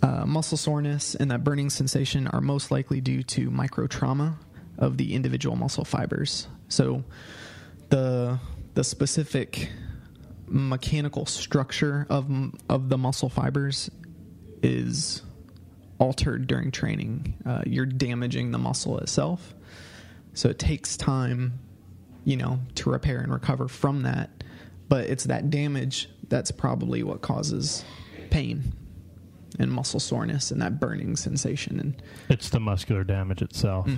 [0.02, 4.38] uh, muscle soreness and that burning sensation are most likely due to micro trauma
[4.78, 6.46] of the individual muscle fibers.
[6.68, 7.04] So
[7.90, 8.38] the
[8.74, 9.70] the specific
[10.46, 12.30] mechanical structure of
[12.68, 13.90] of the muscle fibers
[14.62, 15.22] is
[16.04, 17.34] altered during training.
[17.46, 19.54] Uh, you're damaging the muscle itself,
[20.34, 21.58] so it takes time,
[22.24, 24.28] you know, to repair and recover from that.
[24.88, 27.84] But it's that damage that's probably what causes
[28.30, 28.72] pain
[29.58, 33.88] and muscle soreness and that burning sensation and It's the muscular damage itself.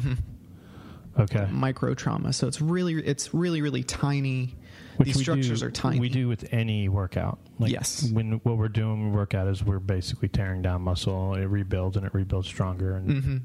[1.19, 1.47] Okay.
[1.51, 2.33] micro trauma.
[2.33, 4.55] So it's really, it's really, really tiny.
[4.97, 6.01] Which These structures do, are tiny.
[6.01, 7.39] We do with any workout.
[7.59, 8.11] Like Yes.
[8.11, 11.35] When what we're doing when we work out is we're basically tearing down muscle.
[11.35, 12.97] It rebuilds and it rebuilds stronger.
[12.97, 13.37] And hmm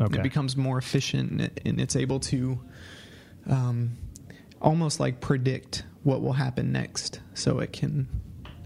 [0.00, 0.18] okay.
[0.18, 2.60] It becomes more efficient and, and it's able to
[3.48, 3.96] um,
[4.60, 8.08] almost like predict what will happen next, so it can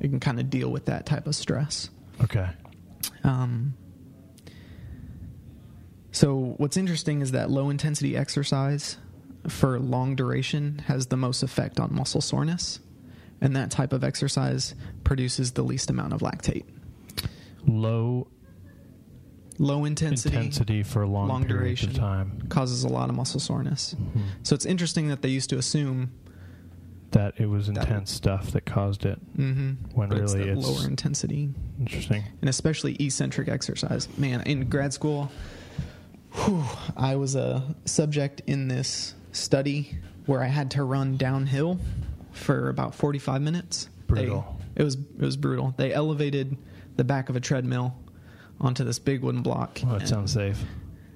[0.01, 1.91] it can kind of deal with that type of stress.
[2.23, 2.51] okay.
[3.23, 3.75] Um,
[6.13, 8.99] so what's interesting is that low intensity exercise
[9.49, 12.81] for long duration has the most effect on muscle soreness,
[13.41, 16.65] and that type of exercise produces the least amount of lactate.
[17.67, 18.29] Low
[19.59, 21.91] Low intensity, intensity for long, long duration.
[21.91, 22.43] of time.
[22.49, 23.95] causes a lot of muscle soreness.
[23.95, 24.23] Mhm.
[24.43, 26.11] So it's interesting that they used to assume
[27.13, 29.21] That it was That- intense stuff that caused it.
[29.39, 32.25] mm-hmm, When but it's really the it's- lower intensity Interesting.
[32.41, 34.09] and especially eccentric exercise.
[34.19, 35.31] Man, in grad school,
[36.33, 36.65] whew,
[36.97, 41.79] I was a subject in this study where I had to run downhill
[42.33, 43.89] for about 45 minutes.
[44.09, 44.61] They- Brutal.
[44.77, 45.75] it was it was brutal.
[45.77, 46.57] They elevated
[46.97, 47.95] the back of a treadmill
[48.61, 49.81] onto this big wooden block.
[49.85, 50.63] Well, that sounds safe.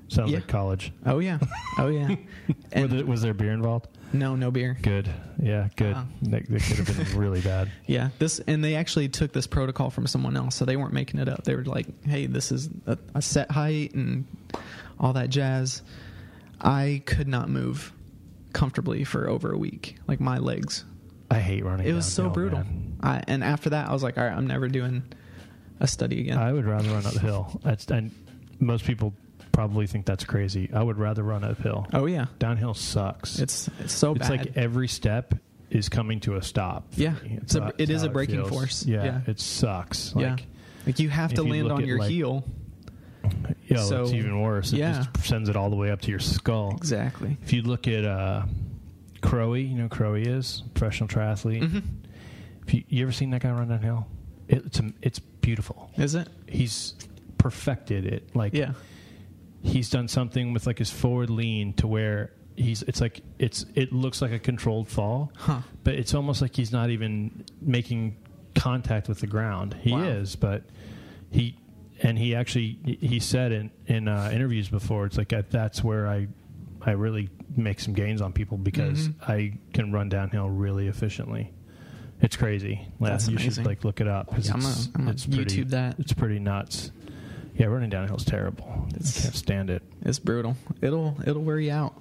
[0.08, 0.38] Sounds Yeah.
[0.38, 0.92] like college.
[1.04, 1.38] Oh yeah,
[1.78, 2.16] oh yeah.
[2.72, 3.88] And there- was there beer involved?
[4.14, 4.74] no, no beer.
[4.80, 5.06] Good.
[5.38, 5.94] Yeah, good.
[5.94, 6.04] Uh-uh.
[6.22, 7.70] that, that could have been really bad.
[7.86, 11.20] Yeah, this and they actually took this protocol from someone else, so they weren't making
[11.20, 11.44] it up.
[11.44, 14.24] They were like, "Hey, this is a, a set height and
[14.98, 15.82] all that jazz."
[16.60, 17.92] I could not move
[18.58, 20.84] comfortably for over a week, like my legs.
[21.30, 21.86] I hate running.
[21.86, 22.64] It was so brutal.
[23.02, 25.02] I, and after that, I was like, "All right, I'm never doing
[25.80, 27.60] a study again." I would rather run uphill.
[27.62, 28.10] That's and
[28.58, 29.14] most people
[29.52, 30.70] probably think that's crazy.
[30.74, 31.86] I would rather run uphill.
[31.92, 33.38] oh yeah, Downhill sucks.
[33.38, 34.46] it's it's so it's bad.
[34.46, 35.34] like every step
[35.70, 36.86] is coming to a stop.
[36.96, 37.12] Yeah.
[37.22, 37.38] me.
[37.42, 38.48] It's a- it is a braking feels.
[38.48, 38.86] force.
[38.86, 39.20] Yeah, Yeah.
[39.26, 40.14] it sucks.
[40.16, 40.46] yeah, Like,
[40.86, 42.42] like you have to land on your like- heel.
[43.66, 44.72] Yo, it's even worse.
[44.72, 45.04] It yeah.
[45.14, 46.72] just sends it all the way up to your skull.
[46.76, 47.36] Exactly.
[47.42, 48.42] If you look at uh,
[49.22, 51.68] Crowie, you know Crowie is professional triathlete.
[51.70, 51.78] hmm
[52.66, 54.06] If you, you ever seen that guy run downhill?
[54.48, 55.90] It, it's a, it's beautiful.
[55.96, 56.28] Is it?
[56.46, 56.94] He's
[57.36, 58.34] perfected it.
[58.34, 58.72] Like Yeah.
[59.62, 63.92] he's done something with like his forward lean to where he's it's like it's it
[63.92, 65.60] looks like a controlled fall, Huh.
[65.84, 68.16] but it's almost like he's not even making
[68.54, 69.74] contact with the ground.
[69.80, 70.02] He Wow.
[70.02, 70.64] is, but
[71.30, 71.56] he
[72.02, 76.06] and he actually he said in in uh, interviews before it's like uh, that's where
[76.08, 76.28] I
[76.82, 79.14] I really make some gains on people because Mhm.
[79.28, 81.52] I can run downhill really efficiently.
[82.20, 82.86] It's crazy.
[82.98, 83.50] Like, That's you amazing.
[83.52, 84.26] should like look it up.
[84.30, 85.98] Yeah, I'm it's, gonna, I'm gonna it's pretty, YouTube that.
[86.00, 86.90] It's pretty nuts.
[87.56, 88.66] Yeah, running downhill is terrible.
[88.88, 89.82] I can't stand it.
[90.02, 90.56] It's brutal.
[90.80, 91.94] It'll it'll wear you out.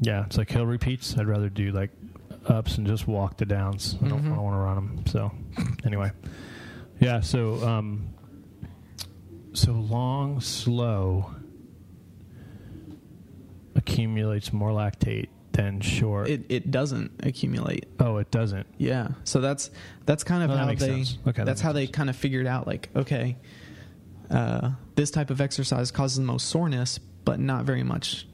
[0.00, 1.16] Yeah, it's like hill repeats.
[1.18, 1.90] I'd rather do like
[2.46, 3.96] ups and just walk the downs.
[4.02, 4.28] I don't, Mhm.
[4.34, 5.06] Don't want to run them.
[5.06, 5.32] So,
[5.84, 6.10] anyway,
[7.00, 7.20] yeah.
[7.20, 8.08] So, um,
[9.52, 11.34] so long, slow
[13.74, 16.28] accumulates more lactate than short.
[16.28, 17.86] It it doesn't accumulate.
[17.98, 18.66] oh, it doesn't.
[18.78, 19.08] Yeah.
[19.24, 19.70] So that's
[20.06, 21.18] that's kind of Oh, how they sense.
[21.26, 23.36] Okay, that that's how they kind of figured out like okay,
[24.30, 28.26] uh, this type of exercise causes the most soreness, but not very much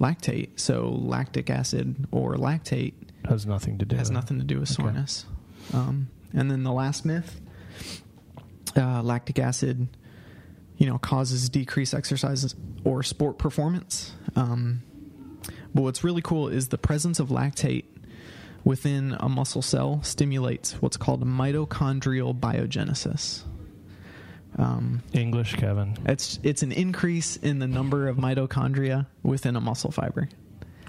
[0.00, 0.58] lactate.
[0.58, 2.94] So lactic acid or lactate
[3.28, 3.96] Has nothing to do.
[3.96, 4.82] has with nothing to do with Okay.
[4.82, 5.26] soreness.
[5.72, 7.40] Um, and then the last myth,
[8.76, 9.88] uh, lactic acid,
[10.76, 14.12] you know, causes decreased exercise or sport performance.
[14.36, 14.82] Um,
[15.74, 17.84] but what's really cool is the presence of lactate
[18.64, 23.42] within a muscle cell stimulates what's called mitochondrial biogenesis.
[24.56, 25.96] Um, English, Kevin.
[26.06, 30.28] it's it's an increase in the number of mitochondria within a muscle fiber.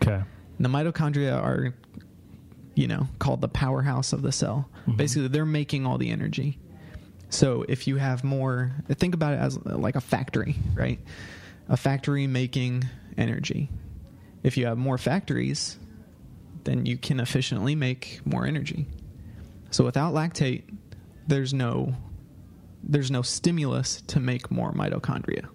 [0.02, 0.21] Okay.
[0.60, 1.74] The mitochondria are,
[2.76, 4.69] you know, called the powerhouse of the cell.
[4.88, 4.98] Mhm.
[4.98, 6.60] Basically, they're making all the energy.
[7.30, 11.00] So if you have more, think about it as uh, like a factory, right?
[11.70, 12.84] A factory making
[13.18, 13.70] energy.
[14.44, 15.78] If you have more factories,
[16.64, 18.86] then you can efficiently make more energy.
[19.72, 20.64] So without lactate,
[21.28, 21.96] there's no
[22.88, 25.48] there's no stimulus to make more mitochondria.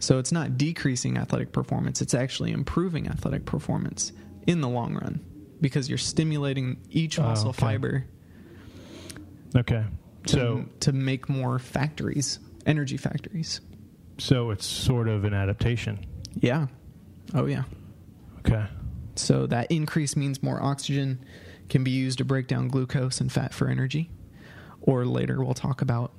[0.00, 4.12] So it's not decreasing athletic performance, it's actually improving athletic performance
[4.46, 5.20] in the long run
[5.60, 7.60] because you're stimulating each Oh, muscle okay.
[7.60, 8.06] fiber
[9.56, 9.84] Okay.
[10.26, 13.60] to, So, to make more factories, energy factories.
[14.18, 16.04] so it's sort of an adaptation.
[16.40, 16.66] Yeah.
[17.34, 17.64] Oh yeah.
[18.40, 18.66] Okay.
[19.16, 21.24] So that increase means more oxygen
[21.68, 24.10] can be used to break down glucose and fat for energy.
[24.82, 26.12] Or later we'll talk about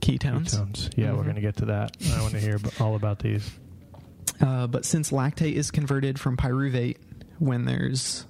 [0.00, 0.54] ketones.
[0.54, 0.90] Ketones.
[0.96, 1.24] Yeah, we're Mhm.
[1.24, 1.96] going to get to that.
[2.14, 3.50] I want to hear all about these.
[4.40, 6.96] Uh, but since lactate is converted from pyruvate
[7.38, 8.24] when there's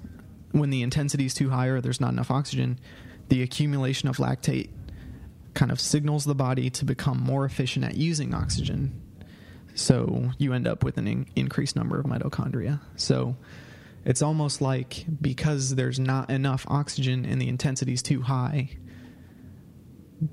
[0.52, 2.78] when the intensity is too high or there's not enough oxygen,
[3.30, 4.68] the accumulation of lactate
[5.54, 9.00] kind of signals the body to become more efficient at using oxygen.
[9.74, 12.80] So you end up with an in- increased number of mitochondria.
[12.96, 13.36] So
[14.04, 18.70] it's almost like because there's not enough oxygen and the intensity is too high,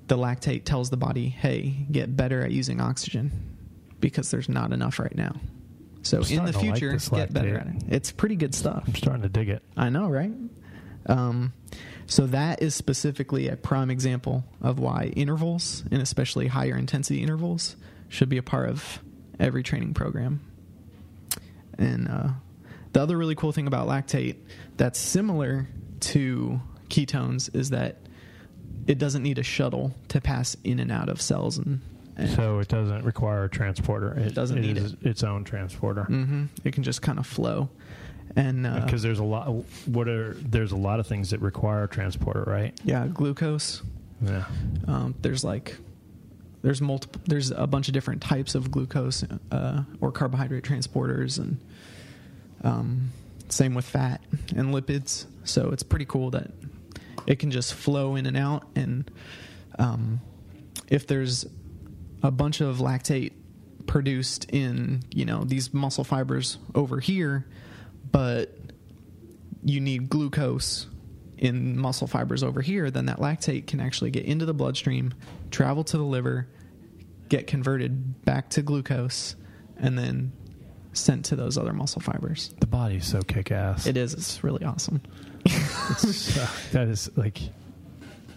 [0.08, 3.32] the lactate tells the body, "Hey, get better at using oxygen
[4.02, 5.40] because there's not enough right now."
[6.02, 7.84] So in the like future, this get better at it.
[7.90, 8.84] It's pretty good stuff.
[8.88, 9.64] I'm starting to dig it.
[9.76, 10.32] I know, right?
[11.06, 11.54] Um,
[12.08, 17.76] so that is specifically a prime example of why intervals, and especially higher intensity intervals,
[18.10, 19.00] should be a part of
[19.40, 20.40] every training program.
[21.78, 22.30] And uh,
[22.94, 24.38] the other really cool thing about lactate
[24.78, 25.68] that's similar
[26.02, 27.98] to ketones is that
[28.88, 31.82] it doesn't need a shuttle to pass in and out of cells and.
[32.16, 34.18] and So it doesn't require a transporter.
[34.18, 36.04] It Doesn't need is its own transporter.
[36.06, 37.70] hmm it can just kind of flow.
[38.36, 39.48] And uh, Because there's a lot.
[39.86, 42.74] What are there's a lot of things that require a transporter, right?
[42.84, 43.82] yeah, glucose,
[44.22, 44.46] Yeah.
[44.88, 45.78] Um, there's like
[46.62, 51.58] there's multiple there's a bunch of different types of glucose uh, or carbohydrate transporters and
[52.64, 53.12] um,
[53.50, 54.22] same with fat
[54.56, 56.52] and lipids so it's pretty cool that
[57.28, 59.10] it can just flow in and out and
[59.80, 60.20] um,
[60.90, 61.46] if there's
[62.24, 63.32] a bunch of lactate
[63.86, 67.46] produced in you know these muscle fibers over here
[68.12, 68.56] but
[69.64, 70.88] you need glucose
[71.38, 75.14] in muscle fibers over here, then that lactate can actually get into the bloodstream,
[75.52, 76.48] travel to the liver,
[77.30, 79.36] get converted back to glucose,
[79.78, 80.32] and then
[80.94, 82.54] sent to those other muscle fibers.
[82.60, 83.86] The body's so kick ass.
[83.86, 84.14] It is.
[84.14, 85.02] It's really awesome.
[85.46, 87.40] that is like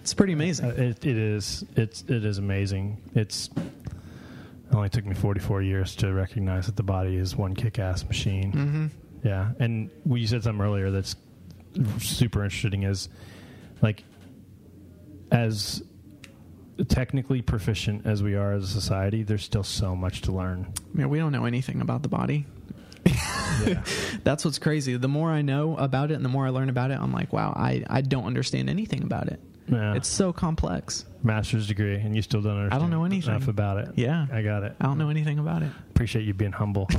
[0.02, 0.66] It's pretty amazing.
[0.66, 3.00] uh, it, it is it's it is amazing.
[3.14, 7.78] It's it only took me 44 years to recognize that the body is one kick
[7.78, 8.52] ass machine.
[8.52, 8.86] mm-hmm.
[9.22, 11.16] Yeah, and we said something earlier that's
[11.98, 13.08] super interesting is
[13.82, 14.04] like
[15.30, 15.82] as
[16.88, 20.72] technically proficient as we are as a society, there's still so much to learn.
[20.94, 22.46] I mean, we don't know anything about the body.
[23.04, 23.82] Yeah.
[24.24, 24.96] That's what's crazy.
[24.96, 27.32] The more I know about it and the more I learn about it, I'm like,
[27.32, 29.40] wow, I, I don't understand anything about it.
[29.68, 29.94] yeah.
[29.94, 31.04] It's so complex.
[31.22, 32.74] master's degree, and you still don't understand.
[32.74, 33.34] I don't know anything.
[33.34, 33.90] enough about it.
[33.96, 34.26] Yeah.
[34.32, 34.74] I got it.
[34.80, 35.70] I don't know anything about it.
[35.90, 36.88] Appreciate you being humble.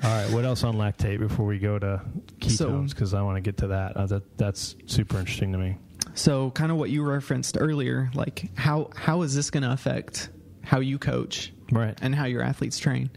[0.04, 2.00] All right, what else on lactate before we go to
[2.38, 2.90] ketones?
[2.90, 3.96] Because I want to get to that.
[3.96, 5.76] Uh, that that's super interesting to me.
[6.14, 10.30] So, kind of what you referenced earlier, like how how is this going to affect
[10.62, 11.96] how you coach Right.
[12.02, 13.10] and how your athletes train?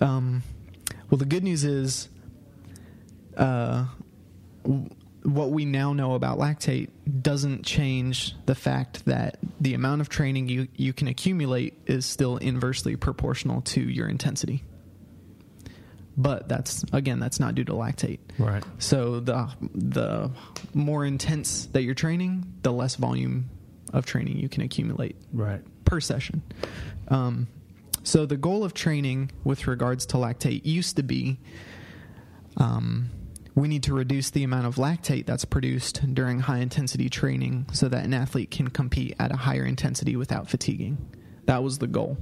[0.00, 0.42] Um,
[1.10, 2.08] well, the good news is,
[3.36, 3.86] uh,
[4.64, 4.88] w-
[5.22, 6.90] what we now know about lactate
[7.22, 12.36] doesn't change the fact that the amount of training you, you can accumulate is still
[12.38, 14.64] inversely proportional to your intensity.
[16.16, 18.20] But that's again, that's not due to lactate.
[18.38, 18.62] Right.
[18.78, 20.30] So the the
[20.72, 23.50] more intense that you're training, the less volume
[23.92, 25.60] of training you can accumulate Right.
[25.84, 26.42] per session.
[27.08, 27.48] Um,
[28.02, 31.38] so the goal of training with regards to lactate used to be
[32.56, 33.10] um,
[33.54, 37.88] we need to reduce the amount of lactate that's produced during high intensity training so
[37.88, 40.98] that an athlete can compete at a higher intensity without fatiguing.
[41.46, 42.16] That was the goal.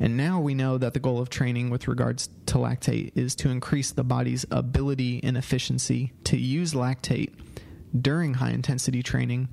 [0.00, 3.50] And now we know that the goal of training with regards to lactate is to
[3.50, 7.32] increase the body's ability and efficiency to use lactate
[8.00, 9.48] during high intensity training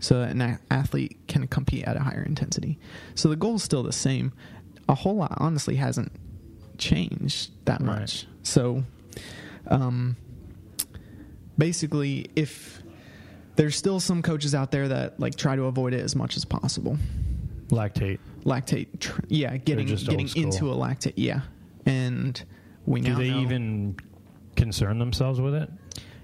[0.00, 2.78] so that an athlete can compete at a higher intensity.
[3.14, 4.32] So the goal is still the same.
[4.88, 6.10] A whole lot honestly hasn't
[6.78, 8.00] changed that Right.
[8.00, 8.26] much.
[8.42, 8.82] So
[9.68, 10.16] um,
[11.58, 12.82] basically if
[13.56, 16.44] there's still some coaches out there that like try to avoid it as much as
[16.46, 16.96] possible
[17.68, 18.18] Lactate.
[18.44, 20.42] Lactate tr- yeah getting just getting school.
[20.44, 21.42] into a lactate yeah
[21.86, 22.44] and
[22.86, 23.96] we Do now they know- even
[24.56, 25.70] concern themselves with it?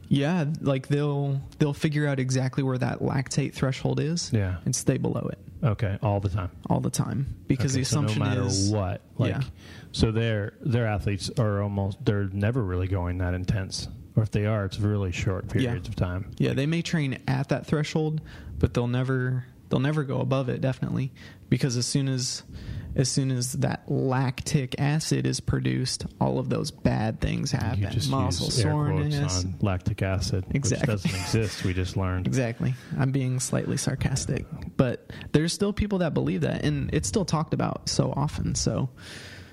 [0.09, 4.57] yeah like they'll they'll figure out exactly where that lactate threshold is Yeah.
[4.64, 5.99] and stay below it Okay.
[6.05, 6.51] All the time.
[6.71, 9.41] all the time because Okay, the so assumption no matter is what, like, yeah.
[9.91, 14.47] so their their athletes are almost they're never really going that intense, or if they
[14.47, 16.31] are, it's really short periods of time.
[16.39, 18.21] yeah they may train at that threshold
[18.61, 21.12] but they'll never they'll never go above it definitely
[21.49, 22.43] because as soon as
[22.97, 27.89] as soon as that lactic acid is produced all of those bad things happen You
[27.91, 30.95] just muscle use air quotes soreness on lactic acid, Exactly.
[30.95, 31.64] which doesn't exist.
[31.64, 32.27] We just learned.
[32.27, 32.75] Exactly.
[32.99, 34.47] I'm being slightly sarcastic,
[34.77, 38.55] but there's still people that believe that, and it's still talked about so often.
[38.55, 38.89] So,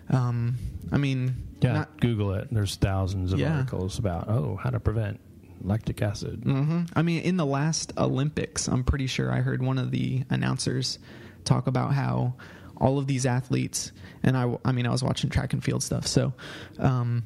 [0.09, 0.55] um,
[0.91, 2.47] I mean, Yeah, not- Google it.
[2.51, 3.57] There's thousands of Yeah.
[3.57, 5.19] articles about oh how to prevent
[5.61, 6.41] lactic acid.
[6.41, 6.89] mhm.
[6.95, 10.99] I mean, in the last Olympics, I'm pretty sure I heard one of the announcers
[11.43, 12.35] talk about how
[12.77, 13.91] all of these athletes,
[14.23, 16.33] and I, I mean, I was watching track and field stuff, so.
[16.79, 17.23] Um,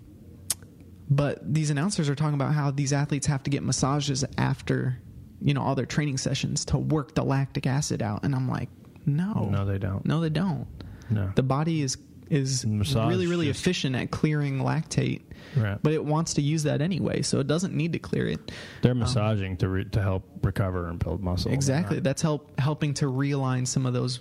[1.09, 4.99] but these announcers are talking about how these athletes have to get massages after,
[5.41, 8.69] you know, all their training sessions to work the lactic acid out, and I'm like,
[9.05, 10.05] no, No, they don't.
[10.05, 10.67] No, they don't.
[11.09, 11.31] No.
[11.33, 11.97] The body is
[12.29, 15.21] is Massage really really just- efficient at clearing lactate,
[15.55, 15.77] Right.
[15.81, 18.51] but it wants to use that anyway, so it doesn't need to clear it.
[18.81, 21.51] They're um, massaging to re- to help recover and build muscle.
[21.51, 21.95] Exactly.
[21.97, 24.19] They're That's help helping to realign some of those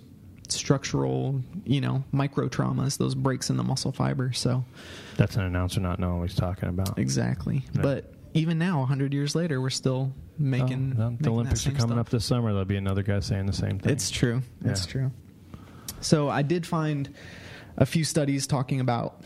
[0.49, 4.33] structural, you know, micro traumas, those breaks in the muscle fiber.
[4.33, 4.65] So
[5.17, 6.99] That's an announcer not knowing what he's talking about.
[6.99, 7.65] exactly.
[7.75, 7.83] Yeah.
[7.83, 11.71] But even now, hundred years later, we're still making, Oh, well, making the Olympics are
[11.73, 11.99] coming stuff.
[11.99, 12.51] up this summer.
[12.53, 13.93] There'll be another guy saying the same thing.
[13.93, 14.43] It's true.
[14.65, 15.11] It's true.
[16.01, 17.09] So I did find
[17.79, 19.23] a few studies talking about,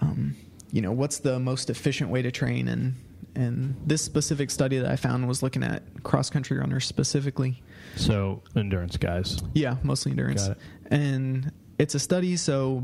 [0.00, 0.34] um,
[0.72, 2.94] you know, what's the most efficient way to train, and
[3.34, 7.62] and this specific study that I found was looking at cross country runners specifically.
[7.96, 9.38] so endurance guys.
[9.54, 10.62] Yeah, mostly endurance, Got it.
[10.90, 12.82] and it's a study, so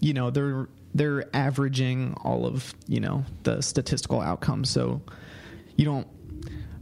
[0.00, 4.70] you know they're they're averaging all of you know the statistical outcomes.
[4.70, 5.02] So
[5.76, 6.06] you don't.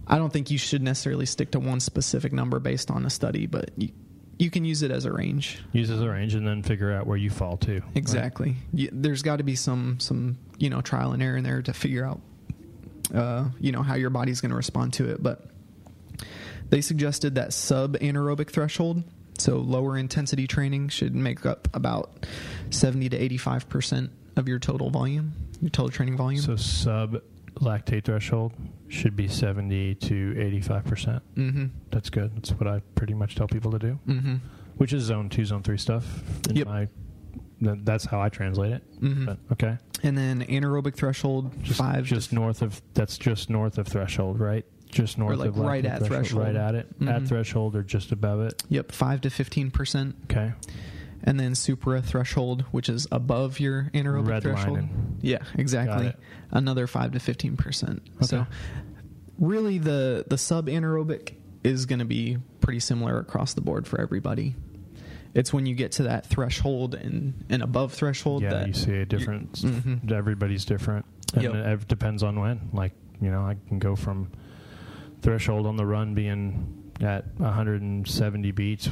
[0.09, 3.46] I don't think you should necessarily stick to one specific number based on a study,
[3.46, 3.88] but you,
[4.39, 5.59] you can use it as a range.
[5.72, 7.80] Uses a range and then figure out where you fall to.
[7.95, 8.57] Exactly.
[8.72, 11.72] Y there's got to be some some you know trial and error in there to
[11.72, 12.20] figure out
[13.14, 15.22] uh, you know how your body's going to respond to it.
[15.22, 15.51] But
[16.68, 19.05] they suggested that sub anaerobic threshold,
[19.39, 22.26] so lower intensity training, should make up about
[22.70, 26.43] seventy to eighty five percent of your total volume, your total training volume.
[26.43, 27.22] So sub
[27.55, 28.53] lactate threshold
[28.89, 31.20] should be 70 to 85%.
[31.37, 31.66] mm-hmm.
[31.91, 32.37] That's good.
[32.37, 34.34] That's what I pretty much tell people to do, Mm-hmm.
[34.76, 36.22] which is zone 2, zone 3 stuff.
[36.49, 36.66] In Yep.
[36.66, 36.89] my,
[37.61, 39.01] that's how I translate it.
[39.01, 39.24] Mm-hmm.
[39.26, 39.78] But okay.
[40.03, 42.05] And then anaerobic threshold Just, five.
[42.05, 44.64] just north of that's just north of threshold, right?
[44.91, 46.45] Just north like of right at threshold.
[46.45, 46.87] Right at it.
[47.07, 47.28] At Mhm.
[47.28, 48.62] threshold or just above it.
[48.68, 50.14] Yep, five to fifteen percent.
[50.30, 50.53] Okay.
[51.26, 54.76] And then supra threshold, which is above your anaerobic Red threshold.
[54.78, 55.18] lining.
[55.20, 56.14] Yeah, exactly.
[56.52, 58.02] Another five to fifteen percent.
[58.16, 58.26] Okay.
[58.26, 58.46] So
[59.38, 64.00] really, the the sub anaerobic is going to be pretty similar across the board for
[64.00, 64.54] everybody.
[65.34, 68.94] It's when you get to that threshold and and above threshold Yeah, that you see
[68.96, 69.62] a difference.
[69.62, 70.10] Mhm.
[70.10, 71.04] Everybody's different,
[71.34, 71.54] and Yep.
[71.82, 72.70] it depends on when.
[72.72, 74.28] Like you know, I can go from
[75.22, 78.88] threshold on the run being at 170 beats,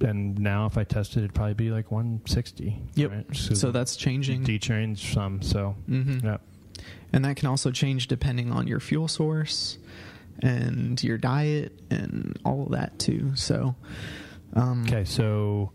[0.00, 2.82] and now if I tested, it'd probably be like 160.
[2.94, 3.10] Yep.
[3.10, 3.36] right?
[3.36, 4.44] so that's changing.
[4.44, 5.42] dechanged some.
[5.42, 6.22] So Mhm.
[6.22, 6.36] yeah,
[7.12, 9.78] And that can also change depending on your fuel source
[10.40, 13.32] and your diet and all of that too.
[13.36, 13.74] So,
[14.54, 15.04] um, okay.
[15.04, 15.72] So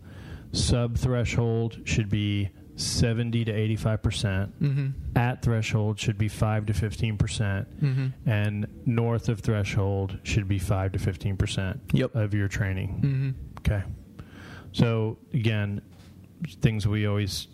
[0.52, 4.62] sub threshold should be 70 to 85 percent.
[4.62, 5.16] Mm-hmm.
[5.16, 8.28] At threshold should be 5 to 15 percent, Mm-hmm.
[8.30, 12.14] and north of threshold should be 5 to 15 percent Yep.
[12.14, 13.00] of your training.
[13.02, 13.30] Mm-hmm.
[13.58, 13.82] Okay.
[14.72, 15.82] So again,
[16.60, 17.48] things we always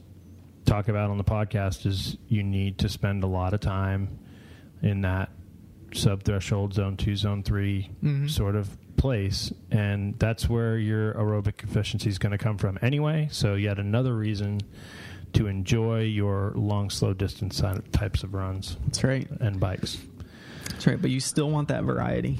[0.64, 4.18] talk about on the podcast is you need to spend a lot of time
[4.82, 5.30] in that
[5.94, 8.28] sub threshold zone 2 zone 3 Mhm.
[8.30, 13.26] sort of place and that's where your aerobic efficiency is going to come from anyway
[13.30, 14.60] so yet another reason
[15.32, 17.62] to enjoy your long slow distance
[17.92, 19.26] types of runs That's right.
[19.40, 19.96] and bikes
[20.68, 21.00] That's right.
[21.00, 22.38] But you still want that variety.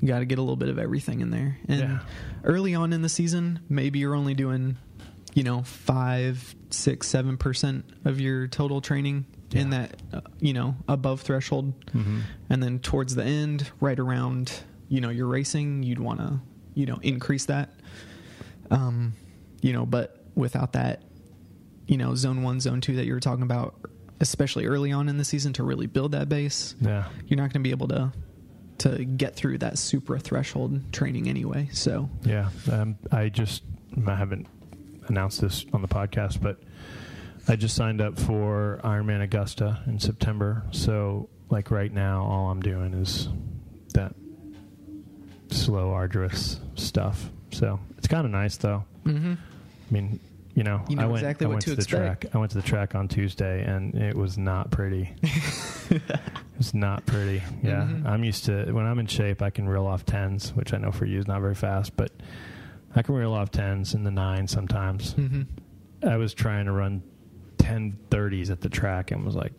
[0.00, 1.56] You got to get a little bit of everything in there.
[1.68, 1.98] And Yeah.
[2.44, 4.76] Early on in the season, maybe you're only doing,
[5.34, 10.76] you know, five, six, seven percent of your total training in that, uh, you know,
[10.88, 11.86] above threshold.
[11.86, 12.20] mm-hmm.
[12.48, 14.52] And then towards the end, right around,
[14.88, 16.40] you know, your racing, you'd want to,
[16.74, 17.70] you know, increase that.
[18.70, 19.14] Um,
[19.60, 21.02] you know, but without that,
[21.86, 23.74] you know, zone one, zone two that you were talking about,
[24.20, 27.50] especially early on in the season to really build that base, yeah you're not going
[27.54, 28.12] to be able to
[28.80, 31.68] to get through that supra threshold training anyway.
[31.72, 33.62] So Yeah, um, I just
[34.06, 34.46] I haven't
[35.08, 36.58] announced this on the podcast, but
[37.48, 40.62] I just signed up for Ironman Augusta in September.
[40.70, 43.28] So, like right now, all I'm doing is
[43.94, 44.14] that
[45.50, 47.28] slow, arduous stuff.
[47.50, 48.84] So it's kind of nice, though.
[49.04, 49.32] mm-hmm.
[49.34, 50.20] I mean,
[50.54, 52.20] you know, You know I went, exactly I went to the expect.
[52.22, 52.34] track.
[52.34, 55.14] I went to the track on Tuesday, and it was not pretty.
[56.60, 57.42] it was not pretty.
[57.62, 58.06] Yeah, Mhm.
[58.06, 60.92] I'm used to when I'm in shape, I can reel off tens, which I know
[60.92, 62.12] for you is not very fast, but
[62.94, 65.14] I can reel off tens in the nines sometimes.
[65.14, 66.06] Mm-hmm.
[66.08, 67.02] I was trying to run
[67.58, 69.52] 10 30s at the track and was like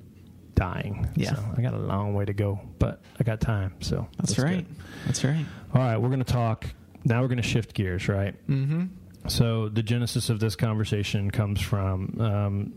[0.56, 1.08] dying.
[1.16, 1.34] Yeah.
[1.36, 3.74] So I got a long way to go, but I got time.
[3.80, 4.58] So That's, right.
[4.68, 4.76] good.
[5.06, 5.46] That's right.
[5.74, 6.66] All right, we're going to talk.
[7.04, 8.36] Now we're going to shift gears, right?
[8.48, 8.86] Mm-hmm.
[9.28, 12.74] So the genesis of this conversation comes from um,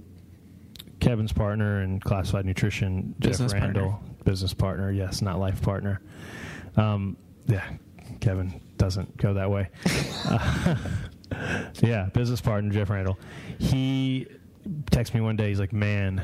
[1.01, 4.14] Kevin's partner in classified nutrition, Business Jeff Randall, partner.
[4.25, 4.91] Business partner.
[4.91, 6.01] Yes, not life partner.
[6.77, 7.16] Um,
[7.47, 7.68] yeah,
[8.20, 9.70] Kevin doesn't go that way.
[10.27, 10.77] Uh,
[11.83, 13.18] yeah, business partner Jeff Randall.
[13.59, 14.27] He
[14.91, 15.49] texted me one day.
[15.49, 16.22] He's like, "Man,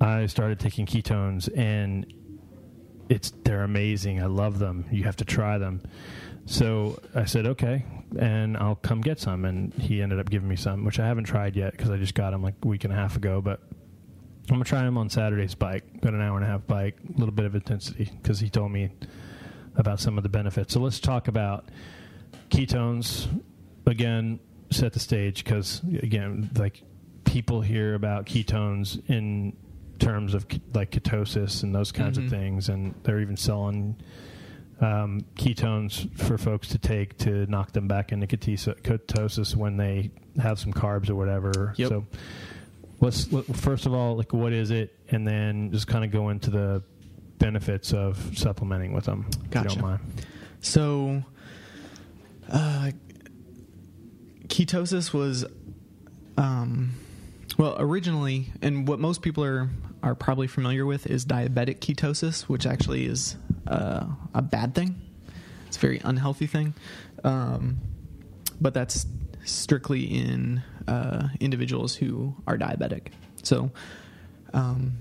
[0.00, 2.12] I started taking ketones and
[3.08, 4.22] it's they're amazing.
[4.22, 4.86] I love them.
[4.90, 5.82] You have to try them."
[6.46, 7.84] So I said, okay,
[8.18, 9.44] and I'll come get some.
[9.44, 12.14] And he ended up giving me some, which I haven't tried yet because I just
[12.14, 13.40] got them like a week and a half ago.
[13.40, 13.60] But
[14.52, 16.00] I'm gonna try them on Saturday's bike.
[16.02, 18.70] Got an hour and a half bike, a little bit of intensity because he told
[18.70, 18.90] me
[19.76, 20.74] about some of the benefits.
[20.74, 21.70] So let's talk about
[22.50, 23.28] ketones
[23.86, 24.38] again.
[24.70, 26.82] Set the stage because again, like
[27.24, 29.56] people hear about ketones in
[29.98, 32.24] terms of like ketosis and those kinds Mhm.
[32.24, 33.96] of things, and they're even selling
[34.80, 40.58] um, ketones for folks to take to knock them back into ketosis when they have
[40.58, 41.72] some carbs or whatever.
[41.76, 41.88] Yep.
[41.88, 42.06] So,
[43.02, 46.30] let's let, first of all, like, what is it, and then just kind of go
[46.30, 46.82] into the
[47.38, 49.26] benefits of supplementing with them.
[49.28, 49.68] If you Gotcha.
[49.68, 50.00] don't mind.
[50.60, 51.22] So,
[52.50, 52.92] uh,
[54.46, 55.44] ketosis was,
[56.38, 56.92] um,
[57.58, 59.68] well, originally, and what most people are
[60.02, 63.36] are probably familiar with is diabetic ketosis, which actually is
[63.68, 65.00] uh, a bad thing.
[65.68, 66.74] It's a very unhealthy thing,
[67.22, 67.78] um,
[68.60, 69.06] but that's
[69.44, 73.08] strictly in uh, individuals who are diabetic.
[73.42, 73.70] So,
[74.52, 74.98] um,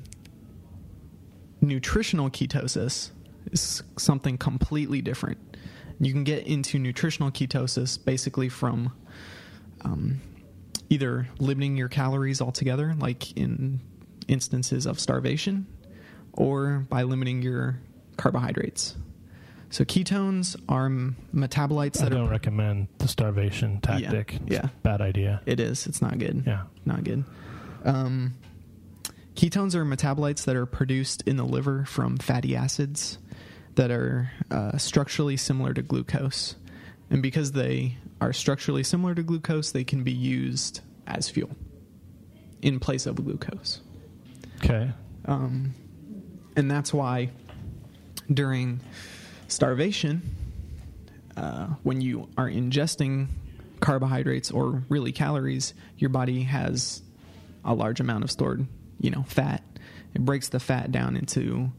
[1.62, 3.12] nutritional ketosis
[3.52, 5.38] is something completely different.
[6.00, 8.92] You can get into nutritional ketosis basically from
[9.82, 10.20] um,
[10.90, 13.80] either limiting your calories altogether, like in
[14.28, 15.68] instances of starvation,
[16.34, 17.80] or by limiting your
[18.18, 18.96] carbohydrates.
[19.72, 20.90] So ketones are
[21.34, 22.30] metabolites I don't are.
[22.30, 24.38] recommend the starvation tactic.
[24.48, 24.66] Yeah.
[24.66, 25.42] a bad idea.
[25.46, 25.88] It is.
[25.88, 26.44] It's not good.
[26.46, 26.64] Yeah.
[26.86, 27.24] Not good.
[27.86, 28.36] Um,
[29.36, 33.18] ketones are metabolites that are produced in the liver from fatty acids
[33.76, 36.56] that are uh, structurally similar to glucose.
[37.10, 41.50] And because they are structurally similar to glucose, they can be used as fuel
[42.62, 43.80] in place of glucose.
[44.58, 44.92] Okay.
[45.26, 45.74] Um,
[46.58, 47.30] and that's why
[48.32, 48.82] during
[49.52, 50.22] starvation,
[51.38, 53.28] uh, when you are ingesting
[53.80, 57.02] carbohydrates or really calories, your body has
[57.66, 58.66] a large amount of stored,
[59.00, 59.64] you know, fat.
[60.14, 61.72] It breaks the fat down into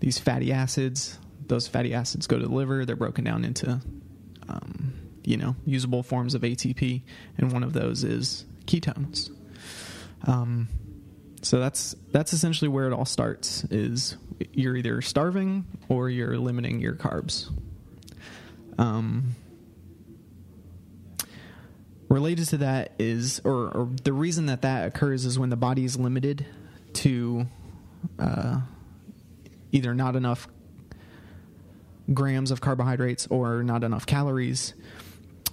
[0.00, 1.18] these fatty acids.
[1.46, 2.84] Those fatty acids go to the liver.
[2.84, 3.80] They're broken down into,
[4.48, 4.92] um,
[5.24, 7.02] you know, usable forms of ATP,
[7.38, 9.30] and one of those is ketones.
[10.26, 10.68] Um,
[11.42, 13.64] so that's that's essentially where it all starts.
[13.64, 14.16] Is
[14.52, 17.50] you're either starving or you're limiting your carbs.
[18.78, 19.34] Um,
[22.08, 25.84] related to that is, or, or the reason that that occurs is when the body
[25.84, 26.46] is limited
[26.94, 27.46] to
[28.18, 28.60] uh,
[29.72, 30.48] either not enough
[32.12, 34.74] grams of carbohydrates or not enough calories.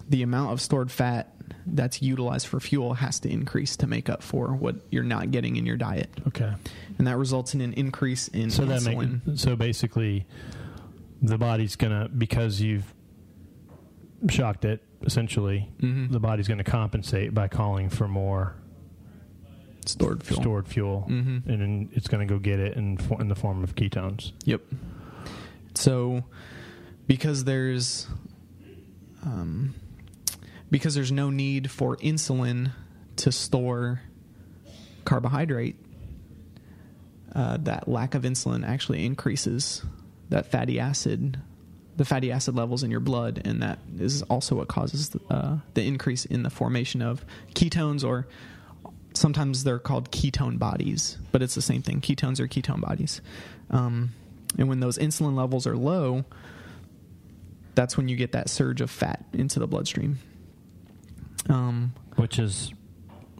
[0.08, 1.35] The amount of stored fat
[1.66, 5.56] that's utilized for fuel has to increase to make up for what you're not getting
[5.56, 6.54] in your diet, Okay.
[6.98, 9.26] and that results in an increase in So that insulin.
[9.26, 10.26] make, so basically,
[11.22, 12.94] the body's gonna because you've
[14.30, 14.82] shocked it.
[15.04, 16.12] Essentially, Mhm.
[16.12, 18.56] the body's going to compensate by calling for more
[19.86, 20.42] stored fuel.
[20.42, 21.46] stored fuel, Mhm.
[21.46, 24.32] and then it's going to go get it in in the form of ketones.
[24.46, 24.62] Yep.
[25.76, 26.24] So,
[27.06, 28.08] because there's,
[29.24, 29.76] um,
[30.76, 32.70] because there's no need for insulin
[33.16, 34.02] to store
[35.06, 35.78] carbohydrate,
[37.34, 39.86] uh, that lack of insulin actually increases
[40.28, 41.40] that fatty acid,
[41.96, 45.58] the fatty acid levels in your blood, and that is also what causes the, uh,
[45.76, 47.24] the increase in the formation of
[47.54, 48.28] ketones or.
[49.14, 52.02] Sometimes they're called ketone bodies, but it's the same thing.
[52.02, 53.22] Ketones are ketone bodies.
[53.70, 54.10] Um,
[54.58, 56.26] and when those insulin levels are low,
[57.76, 60.20] that's when you get that surge of fat into the bloodstream.
[61.50, 62.74] Um, which is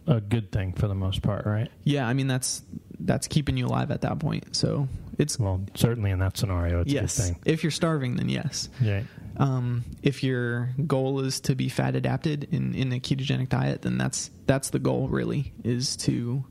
[0.06, 1.70] a good thing for the most part, right?
[1.84, 2.62] yeah, I mean that's
[3.00, 4.54] that's keeping you alive at that point.
[4.56, 4.88] So
[5.18, 7.18] it's Well, certainly in that scenario, it's yes.
[7.18, 7.40] a good thing.
[7.44, 8.68] If you're starving, then yes.
[8.80, 9.02] Yeah.
[9.38, 13.98] Um, if your goal is to be fat adapted in, in a ketogenic diet, then
[13.98, 16.44] that's that's the goal really is to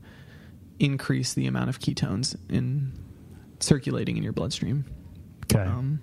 [0.78, 2.92] increase the amount of ketones in
[3.60, 4.84] circulating in your bloodstream.
[5.44, 5.64] Okay.
[5.64, 6.00] Um,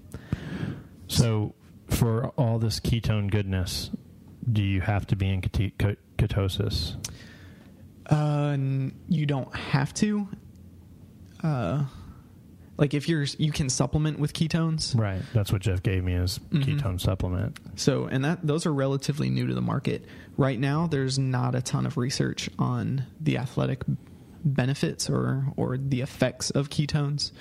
[1.07, 1.53] so,
[1.89, 3.91] for all this ketone goodness,
[4.51, 6.95] do you have to be in ketosis?
[8.07, 8.57] Uh,
[9.07, 10.27] you don't have to.
[11.41, 11.85] Uh,
[12.77, 14.97] like if you're, you can supplement with ketones.
[14.99, 15.21] Right.
[15.33, 16.63] That's what Jeff gave me as Mhm.
[16.79, 17.59] ketone supplement.
[17.75, 20.05] So, and that those are relatively new to the market
[20.37, 20.87] right now.
[20.87, 23.83] There's not a ton of research on the athletic
[24.43, 27.31] benefits or or the effects of ketones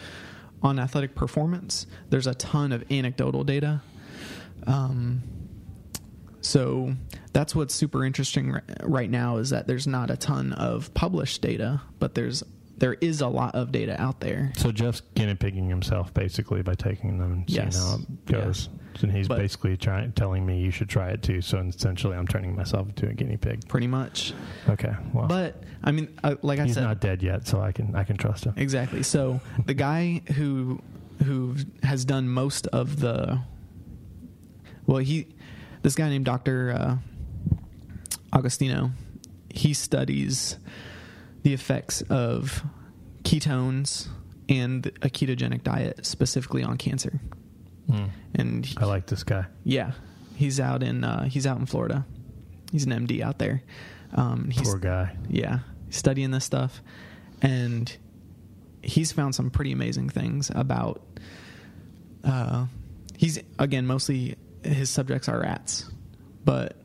[0.62, 1.86] on athletic performance.
[2.10, 3.80] There's a ton of anecdotal data.
[4.66, 5.22] Um,
[6.42, 6.94] so
[7.32, 11.80] that's what's super interesting right now is that there's not a ton of published data,
[11.98, 12.42] but there's
[12.78, 14.52] there is a lot of data out there.
[14.56, 18.68] So Jeff's guinea pigging himself basically by taking them and seeing how it goes.
[19.02, 21.40] And he's But- basically trying telling me you should try it too.
[21.42, 23.66] So essentially, I'm turning myself into a guinea pig.
[23.68, 24.34] Pretty much,
[24.68, 24.92] Okay.
[25.14, 27.70] Well, but I mean, uh, like I he's said, he's not dead yet, so I
[27.72, 28.54] can I can trust him.
[28.56, 29.02] Exactly.
[29.04, 30.80] So the guy who
[31.24, 33.40] who has done most of the
[34.86, 35.28] well, he
[35.82, 36.96] this guy named Doctor uh,
[38.32, 38.90] Agostino,
[39.50, 40.56] he studies
[41.42, 42.62] the effects of
[43.24, 44.08] ketones
[44.48, 47.20] and a ketogenic diet specifically on cancer.
[47.90, 48.10] Mm.
[48.34, 49.46] And he- I like this guy.
[49.64, 49.92] yeah,
[50.36, 52.06] he's out in uh, he's out in Florida.
[52.70, 53.62] He's an MD out there.
[54.14, 55.16] Um, he's, Poor guy.
[55.28, 55.60] yeah,
[55.90, 56.80] studying this stuff,
[57.42, 57.94] and
[58.82, 61.02] he's found some pretty amazing things about.
[62.24, 62.66] Uh,
[63.16, 65.90] he's again mostly his subjects are rats,
[66.44, 66.76] but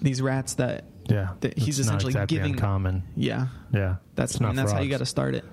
[0.00, 1.30] these rats that Yeah.
[1.40, 3.02] that he's essentially exactly giving uncommon.
[3.16, 3.96] yeah Yeah.
[4.14, 5.44] that's not and that's how you got to start it.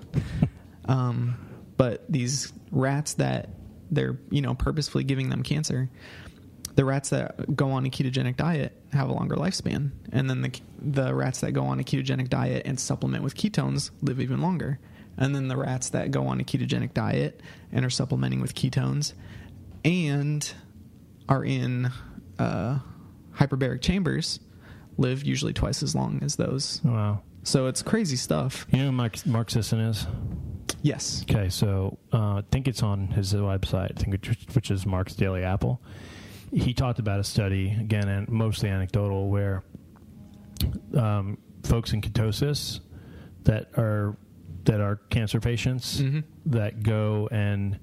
[0.86, 1.34] um,
[1.76, 3.48] but these rats that
[3.90, 5.88] they're you know purposefully giving them cancer,
[6.76, 10.52] the rats that go on a ketogenic diet have a longer lifespan, and then the
[10.80, 14.78] the rats that go on a ketogenic diet and supplement with ketones live even longer,
[15.18, 17.40] and then the rats that go on a ketogenic diet
[17.72, 19.12] and are supplementing with ketones,
[19.84, 20.52] and
[21.30, 21.90] are in
[22.38, 22.78] uh,
[23.34, 24.40] hyperbaric chambers
[24.98, 26.80] live usually twice as long as those.
[26.84, 27.22] Wow.
[27.44, 28.66] So it's crazy stuff.
[28.70, 30.06] You know who Mark, Mark Sisson is?
[30.82, 31.24] Yes.
[31.30, 35.14] Okay, so uh, I think it's on his website, I think which, which is Mark's
[35.14, 35.80] Daily Apple.
[36.52, 39.62] He talked about a study again, and mostly anecdotal, where
[40.96, 42.80] um, folks in ketosis
[43.44, 44.16] that are
[44.64, 46.24] that are cancer patients Mhm.
[46.46, 47.78] that go and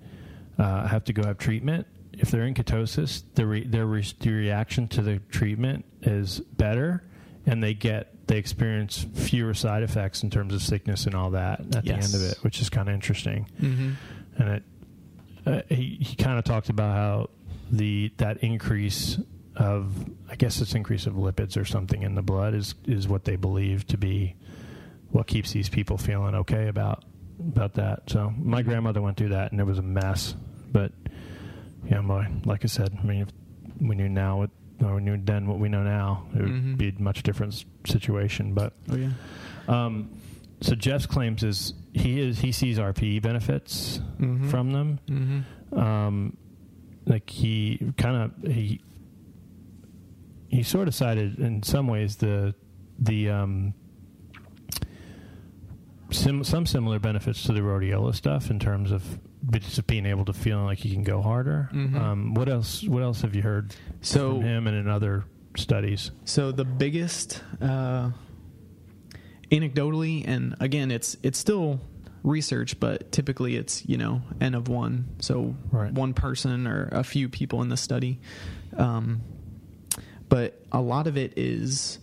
[0.60, 1.88] uh, have to go have treatment.
[2.20, 7.04] If they're in ketosis, the re- their re- the reaction to the treatment is better,
[7.46, 11.62] and they get they experience fewer side effects in terms of sickness and all that
[11.76, 12.12] at Yes.
[12.12, 13.48] the end of it, which is kind of interesting.
[13.62, 13.92] Mm-hmm.
[14.42, 14.64] And it
[15.46, 17.30] uh, he he kind of talked about how
[17.72, 19.18] the that increase
[19.56, 19.94] of
[20.30, 23.36] I guess it's increase of lipids or something in the blood is is what they
[23.38, 24.36] believe to be
[25.12, 27.04] what keeps these people feeling okay about
[27.40, 28.10] about that.
[28.10, 30.36] So my grandmother went through that and it was a mess.
[30.72, 30.92] But
[31.86, 33.30] yeah, my like I said, I mean, if
[33.80, 34.50] we knew now what
[34.84, 36.78] or we knew then what we know now, it would Mhm.
[36.78, 38.54] be a much different situation.
[38.54, 39.12] But Oh yeah.
[39.68, 40.10] um,
[40.62, 44.50] so Jeff's claims is he is he sees RPE benefits Mhm.
[44.50, 45.00] from them.
[45.08, 45.80] Mm-hmm.
[45.80, 46.38] Um,
[47.06, 48.82] like he kind of he
[50.50, 52.54] he sort of cited in some ways the
[53.00, 53.74] the um,
[56.12, 59.20] sim, some similar benefits to the rhodiola stuff in terms of
[59.52, 61.70] just being able to feel like you can go harder.
[61.74, 61.96] Mhm.
[61.96, 62.84] Um, what else?
[62.84, 65.24] What else have you heard So from him and in other
[65.56, 66.12] studies?
[66.26, 68.12] So the biggest, uh,
[69.52, 71.80] anecdotally, and again, it's it's still
[72.24, 75.94] research, but typically it's you know n of one, so Right.
[75.94, 78.20] one person or a few people in the study.
[78.76, 79.22] Um,
[80.30, 82.00] but a lot of it is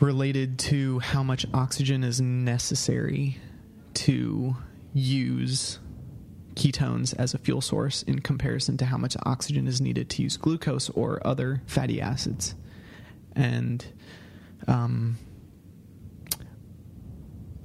[0.00, 3.38] related to how much oxygen is necessary
[3.94, 4.56] to
[4.92, 5.78] use
[6.54, 10.36] ketones as a fuel source in comparison to how much oxygen is needed to use
[10.36, 12.54] glucose or other fatty acids.
[13.34, 13.84] And
[14.68, 15.16] um,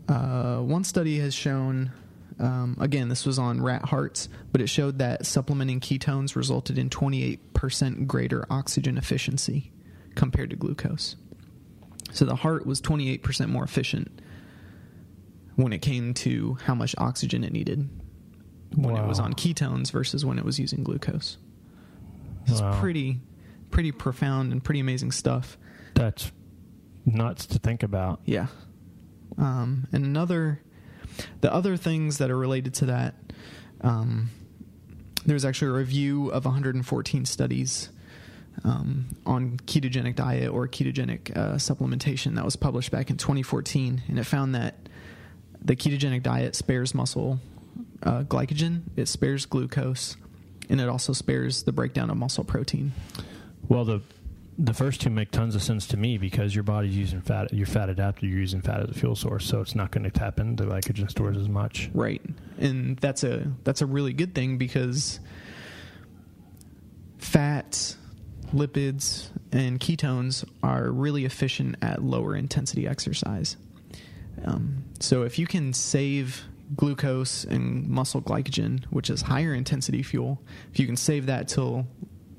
[0.07, 1.91] uh, one study has shown,
[2.39, 6.89] um, again, this was on rat hearts, but it showed that supplementing ketones resulted in
[6.89, 9.71] 28% greater oxygen efficiency
[10.15, 11.15] compared to glucose.
[12.13, 14.21] So the heart was 28% more efficient
[15.55, 17.89] when it came to how much oxygen it needed
[18.75, 21.37] when it was on ketones versus when it was using glucose.
[22.45, 22.79] It's Wow.
[22.79, 23.19] pretty
[23.69, 25.57] pretty profound and pretty amazing stuff.
[25.93, 26.31] That's
[27.05, 28.21] nuts to think about.
[28.25, 28.47] Yeah.
[29.37, 30.61] Um, and another,
[31.41, 33.15] the other things that are related to that,
[33.81, 34.29] um,
[35.25, 37.89] there's actually a review of 114 studies
[38.63, 44.17] um, on ketogenic diet or ketogenic uh, supplementation that was published back in 2014, and
[44.17, 44.75] it found that
[45.61, 47.39] the ketogenic diet spares muscle
[48.03, 50.17] uh, glycogen, it spares glucose,
[50.69, 52.93] and it also spares the breakdown of muscle protein.
[53.67, 54.01] Well, the
[54.59, 57.53] the first two make tons of sense to me because your body's using fat.
[57.53, 60.09] Your fat adapter, you're using fat as a fuel source, so it's not going to
[60.09, 61.91] tap into glycogen stores as much.
[61.93, 62.21] Right.
[62.57, 65.19] And that's a that's a really good thing because
[67.19, 67.97] fats,
[68.53, 73.57] lipids, and ketones are really efficient at lower intensity exercise.
[74.43, 76.45] Um, so if you can save
[76.75, 80.41] glucose and muscle glycogen, which is higher intensity fuel,
[80.71, 81.87] if you can save that till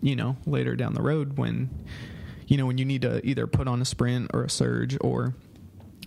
[0.00, 1.68] you know later down the road when
[2.46, 5.34] you know when you need to either put on a sprint or a surge or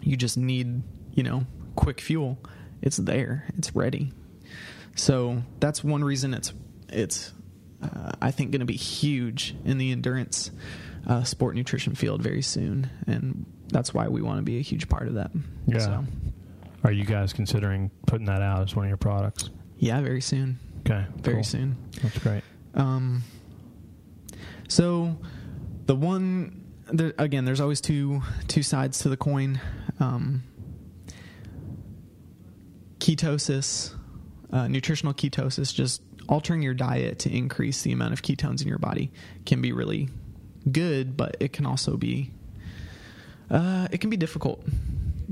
[0.02, 0.82] you just need
[1.14, 1.46] you know
[1.76, 2.38] quick fuel
[2.82, 3.46] it's there.
[3.58, 4.12] It's ready.
[4.96, 6.54] So that's one reason it's
[6.90, 7.32] it's
[7.82, 10.52] uh, i think going to be huge in the endurance
[11.08, 12.90] uh, sport nutrition field very soon.
[13.08, 15.32] And that's why we want to be a huge part of that.
[15.68, 15.80] Yeah.
[15.80, 16.06] so,
[16.84, 19.50] Are you guys considering putting that out as one of your products?
[19.78, 21.44] yeah very soon Okay, very cool.
[21.44, 22.44] soon That's great.
[22.74, 23.24] Um,
[24.68, 25.18] so
[25.86, 29.60] the one there, again, there's always two two sides to the coin.
[30.00, 30.44] Um,
[33.00, 33.94] ketosis,
[34.52, 38.78] uh, nutritional ketosis, just altering your diet to increase the amount of ketones in your
[38.78, 39.12] body
[39.46, 40.10] can be really
[40.72, 42.32] good, but it can also be
[43.50, 44.64] uh, it can be difficult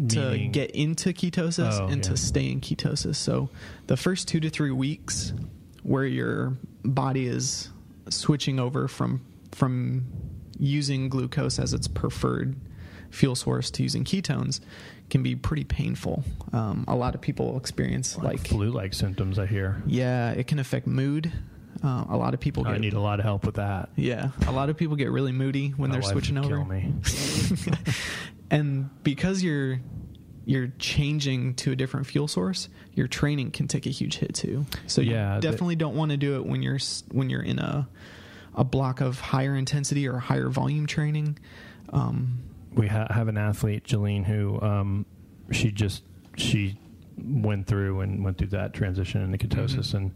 [0.08, 2.12] to Meaning- get into ketosis Oh, and yeah.
[2.12, 3.16] to stay in ketosis.
[3.16, 3.50] So
[3.88, 5.34] the first two to three weeks
[5.84, 7.70] where your body is
[8.10, 9.22] switching over from
[9.52, 10.06] from
[10.58, 12.56] using glucose as its preferred
[13.10, 14.60] fuel source to using ketones
[15.10, 16.24] can be pretty painful.
[16.54, 19.40] Um, a lot of people experience like flu-like symptoms.
[19.40, 19.82] I hear.
[19.88, 21.32] yeah, it can affect mood.
[21.84, 23.90] Uh, a lot of people get I need a lot of help with that.
[23.96, 26.58] yeah, a lot of people get really moody when My they're wife switching would over.
[26.58, 26.94] Kill me.
[28.52, 29.80] and because you're
[30.46, 34.66] you're changing to a different fuel source, your training can take a huge hit too.
[34.88, 36.80] So Yeah, you definitely don't want to do it when you're
[37.12, 37.88] when you're in a
[38.56, 41.38] a block of higher intensity or higher volume training.
[41.94, 42.40] Um,
[42.74, 45.06] we ha- have an athlete, Jeline, who um,
[45.52, 46.04] she just
[46.36, 46.78] she
[47.18, 49.94] went through and went through that transition into ketosis, Mhm.
[49.96, 50.12] and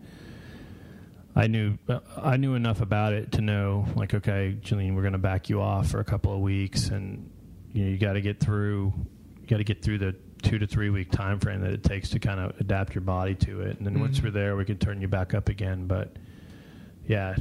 [1.36, 1.78] I knew
[2.18, 5.62] I knew enough about it to know, like, okay, Jeline, we're going to back you
[5.62, 7.30] off for a couple of weeks, and
[7.74, 8.94] you know, you got to get through,
[9.42, 12.10] you got to get through the two to three week time frame that it takes
[12.10, 14.24] to kind of adapt your body to it, and then once Mhm.
[14.26, 15.88] we're there, we can turn you back up again.
[15.88, 16.16] But
[17.08, 17.36] yeah,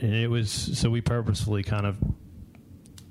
[0.00, 1.96] and it was so we purposefully kind of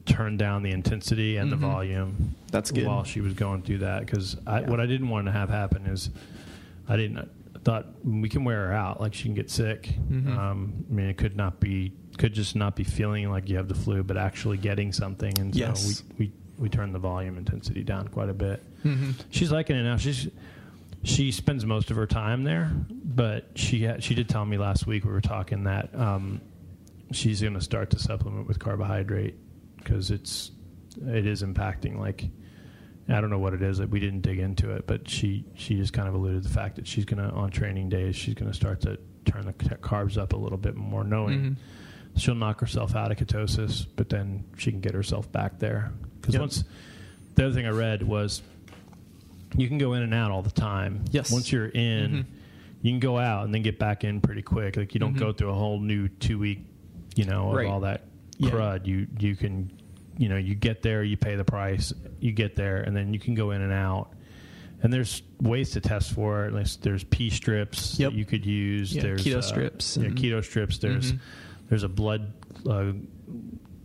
[0.06, 1.52] turned down the intensity and Mhm.
[1.52, 2.86] the volume That's good.
[2.88, 4.62] while she was going through that because Yeah.
[4.70, 6.10] what I didn't want to have happen is
[6.88, 7.18] I didn't
[7.56, 9.94] I thought we can wear her out like she can get sick.
[10.10, 10.36] Mhm.
[10.36, 13.68] Um, I mean it could not be could just not be feeling like you have
[13.68, 16.04] the flu but actually getting something and so Yes.
[16.20, 18.62] we, we we turned the volume intensity down quite a bit.
[18.84, 19.14] mhm.
[19.32, 19.98] She's liking it now.
[19.98, 20.28] She's
[21.04, 24.86] she spends most of her time there, but she had, she did tell me last
[24.86, 26.42] week we were talking that um,
[27.14, 29.36] she's going to start to supplement with carbohydrate
[29.78, 30.52] because it's
[31.08, 32.26] it is impacting like
[33.08, 35.76] I don't know what it is like we didn't dig into it, but she she
[35.78, 38.34] just kind of alluded to the fact that she's going to on training days she's
[38.34, 41.56] going to start to turn the carbs up a little bit more, knowing Mhm.
[42.16, 45.92] She'll knock herself out of ketosis, but then she can get herself back there.
[46.20, 46.42] Because Yep.
[46.42, 46.64] once
[47.36, 48.42] the other thing I read was
[49.58, 51.04] you can go in and out all the time.
[51.12, 51.32] Yes.
[51.32, 52.26] Once you're in, Mhm.
[52.84, 54.78] you can go out and then get back in pretty quick.
[54.78, 55.20] Like you don't Mhm.
[55.20, 56.60] go through a whole new two week,
[57.16, 57.68] you know, of Right.
[57.68, 58.06] all that
[58.38, 58.52] Yeah.
[58.52, 58.86] crud.
[58.86, 59.72] You you can,
[60.18, 63.20] you know, you get there, you pay the price, you get there, and then you
[63.20, 64.14] can go in and out.
[64.84, 66.52] And there's ways to test for it.
[66.54, 68.12] There's, there's P strips Yep.
[68.12, 68.94] that you could use.
[68.96, 70.78] Yeah, there's keto uh, strips Yeah, keto strips.
[70.78, 71.20] There's Mhm.
[71.70, 72.34] There's a blood
[72.68, 72.92] uh,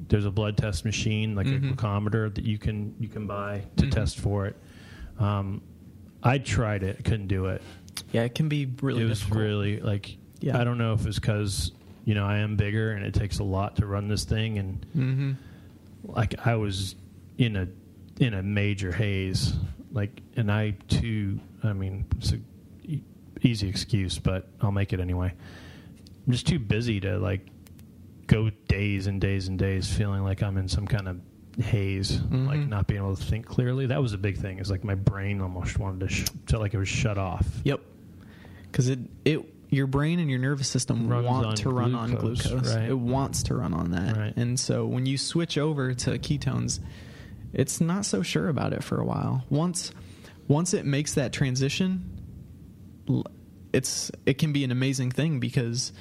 [0.08, 1.72] there's a blood test machine like Mhm.
[1.72, 3.90] a glucometer that you can you can buy to Mhm.
[3.90, 4.56] test for it.
[5.18, 5.60] Um,
[6.22, 7.62] I tried it, couldn't do it.
[8.12, 9.40] Yeah, it can be really it was difficult.
[9.40, 10.58] really like Yeah.
[10.58, 11.72] I don't know if it's because
[12.04, 14.84] you know I am bigger and it takes a lot to run this thing, and
[14.92, 15.32] hmm
[16.04, 16.96] like I was
[17.38, 17.68] in a
[18.20, 19.54] in a major haze,
[19.90, 21.40] like, and I too.
[21.64, 22.38] I mean, it's a
[22.84, 23.00] e-
[23.42, 25.32] easy excuse, but I'll make it anyway.
[26.26, 27.40] I'm just too busy to like
[28.26, 31.20] go days and days and days feeling like I'm in some kind of
[31.62, 32.68] haze, like Mhm.
[32.68, 33.86] not being able to think clearly.
[33.86, 34.58] That was a big thing.
[34.58, 37.46] Is like my brain almost wanted to sh- like it was shut off.
[37.64, 37.80] Yep.
[38.70, 42.74] Because it it your brain and your nervous system Runs want to run on glucose,
[42.74, 42.88] right.
[42.90, 44.16] It wants to run on that.
[44.16, 44.36] Right.
[44.36, 46.78] And so when you switch over to ketones,
[47.52, 49.44] it's not so sure about it for a while.
[49.50, 49.92] Once
[50.48, 52.04] once it makes that transition,
[53.08, 53.26] l-
[53.72, 55.92] it's it can be an amazing thing because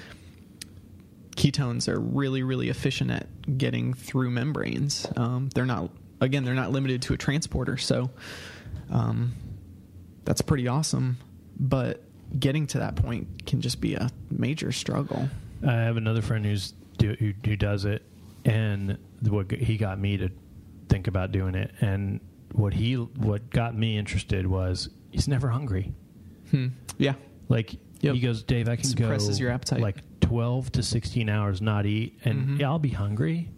[1.36, 5.08] ketones are really really efficient at getting through membranes.
[5.16, 5.90] Um, they're not
[6.22, 8.10] again they're not limited to a transporter, so
[8.92, 9.34] um,
[10.26, 11.18] that's pretty awesome.
[11.60, 12.04] But
[12.40, 15.30] getting to that point can just be a major struggle.
[15.66, 18.04] I have another friend who's do, who, who does it,
[18.46, 20.30] and what he got me to
[20.90, 22.20] think about doing it, and
[22.54, 25.94] what he what got me interested was he's never hungry.
[26.52, 26.68] Hmm.
[26.98, 27.14] Yeah.
[27.50, 28.16] Like Yep.
[28.16, 29.80] he goes, Dave, I can Suppresses go your appetite.
[29.80, 32.60] like twelve to sixteen hours not eat, and Mhm.
[32.60, 33.52] yeah, I'll be hungry,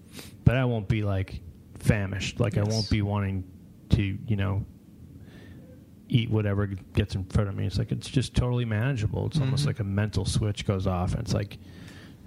[0.44, 1.40] but I won't be like
[1.80, 2.40] famished.
[2.42, 3.46] Like I won't be wanting
[3.92, 4.66] to, you know,
[6.10, 7.66] eat whatever gets in front of me.
[7.66, 9.26] It's like it's just totally manageable.
[9.28, 9.68] It's almost Mhm.
[9.68, 11.58] like a mental switch goes off, and it's like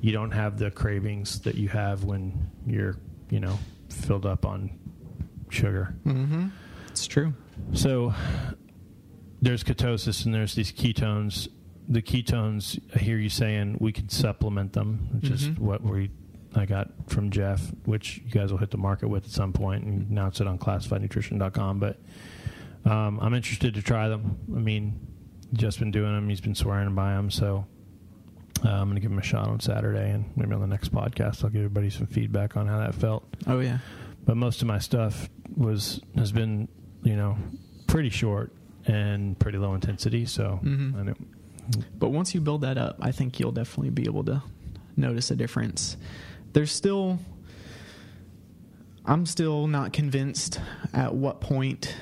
[0.00, 2.32] you don't have the cravings that you have when
[2.66, 2.96] you're,
[3.30, 3.58] you know,
[3.90, 4.70] filled up on
[5.50, 5.94] sugar.
[6.06, 6.46] Mm-hmm.
[6.88, 7.34] It's true.
[7.74, 8.14] So
[9.42, 11.48] there's ketosis and there's these ketones.
[11.88, 15.58] The ketones, I hear you saying we could supplement them, which is Mhm.
[15.58, 16.10] what we
[16.54, 19.84] I got from Jeff, which you guys will hit the market with at some point
[19.84, 21.78] and announce it on classifiednutrition.com.
[21.78, 22.00] But
[22.84, 24.36] um, I'm interested to try them.
[24.54, 24.98] I mean,
[25.52, 26.28] Jeff's been doing them.
[26.28, 27.30] He's been swearing by them.
[27.30, 27.66] So
[28.64, 30.90] uh, I'm going to give him a shot on Saturday, and maybe on the next
[30.92, 33.78] podcast, I'll give everybody some feedback on how that felt Oh yeah.
[34.24, 36.68] but most of my stuff was has been
[37.04, 37.36] you know
[37.86, 38.52] pretty short
[38.86, 41.14] and pretty low intensity so Mhm.
[41.98, 44.42] But once you build that up, I think you'll definitely be able to
[44.96, 45.96] notice a difference.
[46.52, 47.18] There's still,
[49.04, 50.60] I'm still not convinced
[50.92, 51.94] at what point,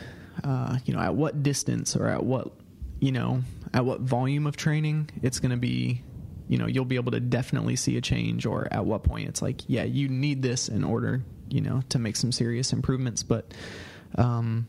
[0.44, 2.52] uh, you know, at what distance or at what,
[3.00, 3.42] you know,
[3.74, 6.02] at what volume of training it's going to be,
[6.48, 9.42] you know, you'll be able to definitely see a change or at what point it's
[9.42, 13.22] like, yeah, you need this in order, you know, to make some serious improvements.
[13.22, 13.52] But,
[14.16, 14.68] um,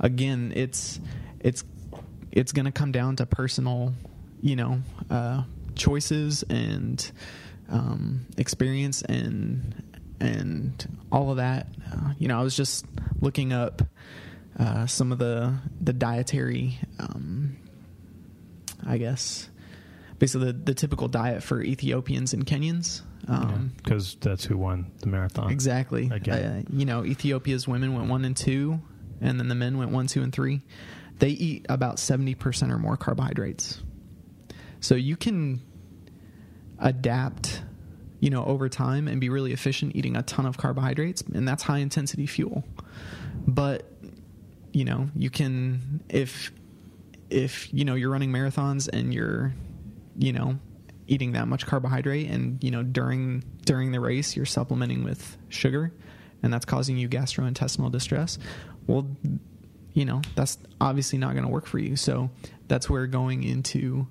[0.00, 0.98] again, it's,
[1.40, 1.62] it's,
[2.32, 3.94] it's going to come down to personal,
[4.40, 4.80] you know,
[5.10, 5.42] uh,
[5.74, 7.10] choices and
[7.70, 9.82] um, experience and
[10.20, 11.66] and all of that.
[11.92, 12.86] Uh, you know, I was just
[13.20, 13.82] looking up
[14.58, 17.56] uh, some of the the dietary, um,
[18.86, 19.48] I guess,
[20.18, 23.02] basically the, the typical diet for Ethiopians and Kenyans.
[23.28, 26.10] Um, because that's who won the marathon Exactly.
[26.12, 26.66] Again.
[26.66, 28.80] Uh, you know, Ethiopia's women went one and two,
[29.20, 30.60] and then the men went one, two, and three.
[31.22, 33.80] They eat about 70% or more carbohydrates.
[34.80, 35.60] So you can
[36.80, 37.62] adapt,
[38.18, 41.62] you know, over time and be really efficient eating a ton of carbohydrates, and that's
[41.62, 42.64] high intensity fuel.
[43.46, 43.88] But,
[44.72, 46.50] you know, you can, if,
[47.30, 49.54] if, you know, you're running marathons and you're,
[50.18, 50.58] you know,
[51.06, 55.92] eating that much carbohydrate and you know during during the race you're supplementing with sugar
[56.42, 58.38] and that's causing you gastrointestinal distress
[58.86, 59.04] well
[59.94, 61.96] you know that's obviously not going to work for you.
[61.96, 62.30] So
[62.68, 64.06] that's where going into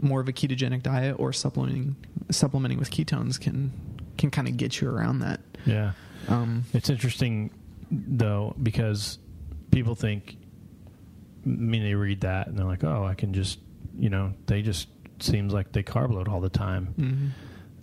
[0.00, 1.94] more of a ketogenic diet or supplementing
[2.30, 3.72] supplementing with ketones can
[4.16, 5.40] can kind of get you around that.
[5.66, 5.92] Yeah.
[6.28, 7.50] Um it's interesting
[7.90, 9.18] though because
[9.70, 10.36] people think
[11.44, 13.58] I mean they read that and they're like oh I can just
[13.98, 16.94] you know they just seems like they carb load all the time.
[16.98, 17.30] Mhm.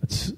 [0.02, 0.32] it's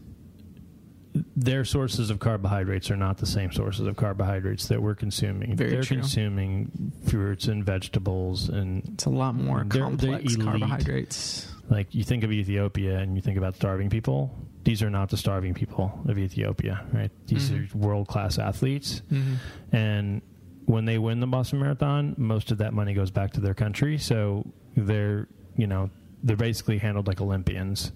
[1.36, 5.56] their sources of carbohydrates are not the same sources of carbohydrates that we're consuming.
[5.56, 5.98] Very they're true.
[5.98, 10.46] consuming fruits and vegetables and it's a lot more They're- they're complex elite.
[10.46, 14.36] carbohydrates like you think of Ethiopia and you think about starving people.
[14.64, 17.10] These are not the starving people of Ethiopia, right?
[17.26, 17.74] These Mhm.
[17.74, 19.36] are world class athletes, Mhm.
[19.72, 20.22] and
[20.66, 23.98] when they win the Boston Marathon, most of that money goes back to their country.
[23.98, 24.46] So
[24.76, 25.90] they're you know
[26.22, 27.92] they're basically handled like Olympians.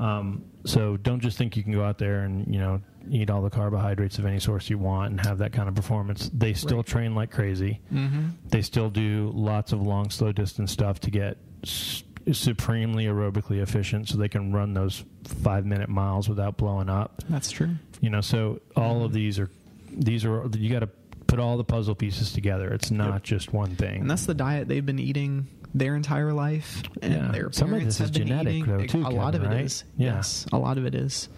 [0.00, 2.80] Um, so don't just think you can go out there and you know
[3.10, 6.30] eat all the carbohydrates of any source you want and have that kind of performance.
[6.32, 6.86] They still Right.
[6.86, 7.80] train like crazy.
[7.92, 8.32] Mhm.
[8.50, 14.08] They still do lots of long, slow distance stuff to get s- supremely aerobically efficient,
[14.08, 17.22] so they can run those five minute miles without blowing up.
[17.30, 17.76] That's true.
[18.00, 19.50] You know, so all of these are
[19.90, 20.88] these are you got to
[21.26, 22.68] put all the puzzle pieces together.
[22.72, 23.22] It's not Yep.
[23.22, 24.02] just one thing.
[24.02, 27.30] And that's the diet they've been eating their entire life, and Yeah.
[27.32, 28.66] their Some of parents this is been genetic, eating.
[28.66, 29.64] though, too, a lot Kevin, of it right?
[29.64, 29.84] is.
[29.96, 30.14] Yeah.
[30.16, 31.28] Yes, a lot of it is.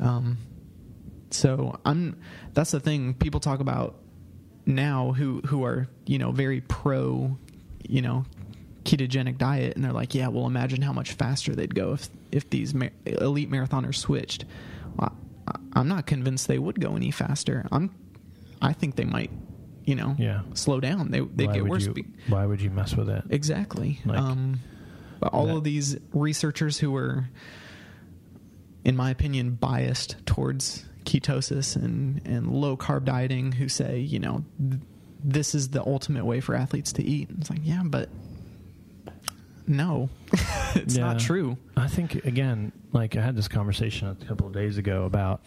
[0.00, 0.36] Um,
[1.30, 2.16] so I'm.
[2.52, 3.96] That's the thing people talk about
[4.66, 7.36] now, who who are you know very pro,
[7.88, 8.24] you know,
[8.84, 12.50] ketogenic diet, and they're like, yeah, well, imagine how much faster they'd go if if
[12.50, 14.44] these ma- elite marathoners switched.
[14.96, 15.16] Well,
[15.48, 17.66] I, I'm not convinced they would go any faster.
[17.72, 17.90] I'm.
[18.62, 19.30] I think they might,
[19.84, 20.42] you know, Yeah.
[20.54, 21.10] slow down.
[21.10, 21.86] They they get worse.
[21.86, 21.94] You,
[22.28, 23.24] why would you mess with it?
[23.30, 24.00] Exactly.
[24.04, 24.60] Like, um,
[25.22, 27.28] all that- of these researchers who are,
[28.84, 34.44] in my opinion, biased towards ketosis and, and low carb dieting, who say, you know,
[34.58, 34.80] th-
[35.22, 37.28] this is the ultimate way for athletes to eat.
[37.38, 38.08] It's like, yeah, but
[39.66, 40.10] no,
[40.74, 41.56] it's not true.
[41.76, 45.42] I think again, like I had this conversation a couple of days ago about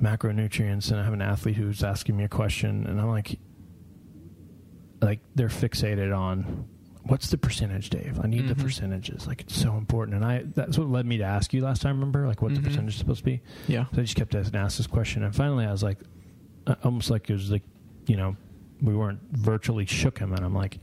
[0.00, 3.38] macronutrients, and I have an athlete who's asking me a question, and I'm like,
[5.00, 6.66] like they're fixated on
[7.06, 8.18] what's the percentage, Dave?
[8.22, 8.62] I need the Mhm.
[8.62, 9.26] percentages.
[9.26, 11.96] Like it's so important, and I that's what led me to ask you last time.
[11.96, 12.56] Remember, like what Mhm.
[12.56, 13.40] the percentage is supposed to be?
[13.68, 13.84] Yeah.
[13.92, 15.98] So I just kept asking ask this question, and finally I was like,
[16.66, 17.62] uh, almost like it was like,
[18.06, 18.36] you know,
[18.80, 20.78] we weren't virtually shook him, and I'm like,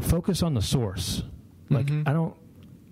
[0.00, 1.22] focus on the source.
[1.70, 2.08] Like Mhm.
[2.08, 2.34] I don't,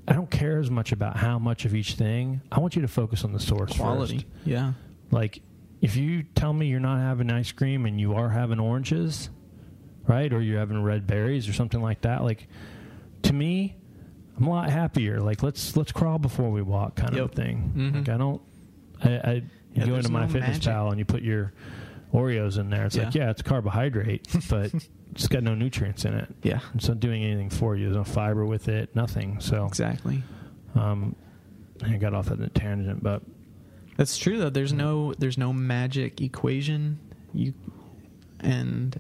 [0.09, 2.41] I don't care as much about how much of each thing.
[2.51, 4.19] I want you to focus on the source Quality.
[4.19, 4.27] first.
[4.45, 4.73] Yeah.
[5.11, 5.43] Like
[5.81, 9.31] if you tell me you're not having ice cream and you are having oranges,
[10.09, 12.49] right, or you're having red berries or something like that, like
[13.23, 13.77] to me,
[14.37, 15.21] I'm a lot happier.
[15.21, 17.31] Like let's let's crawl before we walk, kind of Yep.
[17.33, 17.73] a thing.
[17.77, 17.95] Mhm.
[17.97, 18.43] Like I don't,
[19.05, 19.43] I, I you
[19.75, 20.65] Yeah, go into my no fitness magic.
[20.65, 21.53] pal and you put your
[22.13, 22.85] Oreos in there.
[22.87, 23.25] It's like Yeah.
[23.25, 24.71] yeah, it's carbohydrate, but
[25.13, 26.29] it's got no nutrients in it.
[26.43, 26.61] Yeah.
[26.75, 27.85] It's not doing anything for you.
[27.87, 28.95] There's no fiber with it.
[28.95, 29.41] Nothing.
[29.41, 30.23] So Exactly.
[30.75, 31.17] um,
[31.83, 33.23] I got off at a tangent, but
[33.97, 34.51] That's true though.
[34.51, 36.99] There's no there's no magic equation.
[37.33, 37.55] You
[38.41, 38.99] and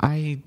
[0.00, 0.42] I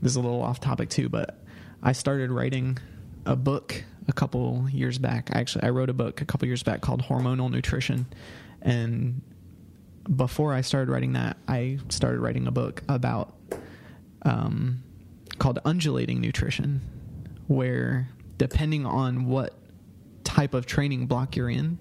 [0.00, 1.42] this is a little off topic too, but
[1.82, 2.78] I started writing
[3.24, 5.30] a book a couple years back.
[5.32, 8.06] Actually, I wrote a book a couple years back called Hormonal Nutrition,
[8.62, 9.20] and
[10.14, 13.34] before I started writing that, I started writing a book about
[14.22, 14.82] um,
[15.38, 16.80] called Undulating Nutrition,
[17.46, 19.54] where depending on what
[20.24, 21.78] type of training block you're in,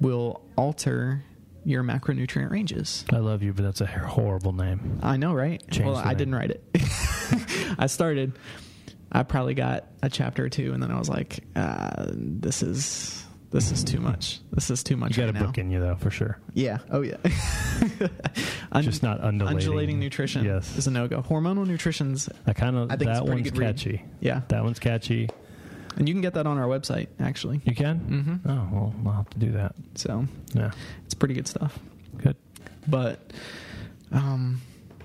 [0.00, 1.24] will alter
[1.64, 3.04] your macronutrient ranges.
[3.10, 5.00] I love you, but that's a horrible name.
[5.02, 5.62] I know, right?
[5.70, 6.16] Change well, I name.
[6.18, 6.64] didn't write it.
[7.78, 8.38] I started.
[9.10, 13.23] I probably got a chapter or two, and then I was like, uh, "This is
[13.54, 14.40] this is too much.
[14.52, 15.46] This is too much." You got right a now.
[15.46, 16.38] book in you though, for sure.
[16.52, 16.78] Yeah.
[16.90, 17.16] Oh yeah.
[18.72, 19.58] Un- Just not undulating.
[19.58, 20.44] undulating nutrition.
[20.44, 20.76] Yes.
[20.76, 21.22] is a no go.
[21.22, 23.76] Hormonal nutrition's I kind of I think that one's good read.
[23.76, 24.04] catchy.
[24.20, 25.28] yeah, That one's catchy.
[25.96, 27.60] and you can get that on our website actually.
[27.64, 28.00] You can?
[28.44, 28.50] Mm-hmm.
[28.50, 29.74] Oh well, I'll have to do that.
[29.94, 30.70] So Yeah,
[31.04, 31.78] it's pretty good stuff.
[32.18, 32.36] good.
[32.86, 33.32] but
[34.12, 34.60] um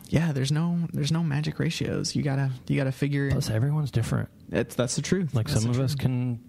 [0.09, 4.27] yeah there's no there's no magic ratios you gotta you gotta figure Plus, everyone's different.
[4.51, 6.39] it's that's the truth Like That's some of us can,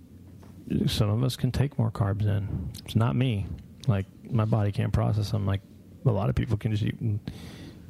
[0.87, 2.71] some of us can take more carbs in.
[2.85, 3.47] It's not me.
[3.89, 5.47] Like my body can't process them.
[5.47, 5.61] Like
[6.07, 6.97] a lot of people can just eat,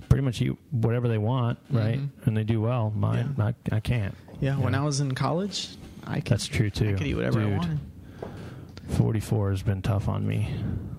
[0.08, 1.98] pretty much eat whatever they want, right?
[1.98, 2.26] Mhm.
[2.26, 2.90] And they do well.
[2.90, 4.14] Mine, I, I can't.
[4.40, 5.68] yeah when i was in college
[6.06, 6.88] i could That's true too.
[6.90, 7.78] i could eat whatever i wanted
[8.96, 10.48] 44 has been tough on me.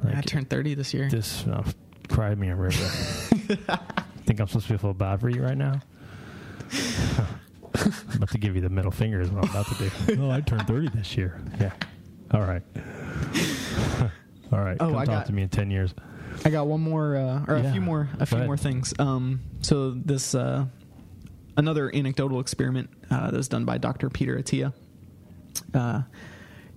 [0.03, 1.63] Like, i turned 30 this year This uh,
[2.07, 2.77] cried me a river.
[4.25, 5.81] Think I'm supposed to feel bad for you right now?
[7.85, 10.15] I'm about to give you the middle finger is what I'm about to do.
[10.21, 11.39] no, I turned 30 this year.
[11.59, 11.71] Yeah.
[12.31, 12.61] All right.
[14.51, 14.77] All right.
[14.79, 15.93] Oh, Come I talk got- to me in 10 years.
[16.45, 18.93] i got one more uh, or a Yeah, few more a few go more things
[18.99, 20.65] um so this uh
[21.57, 24.73] another anecdotal experiment uh, that was done by dr peter attia
[25.73, 26.01] uh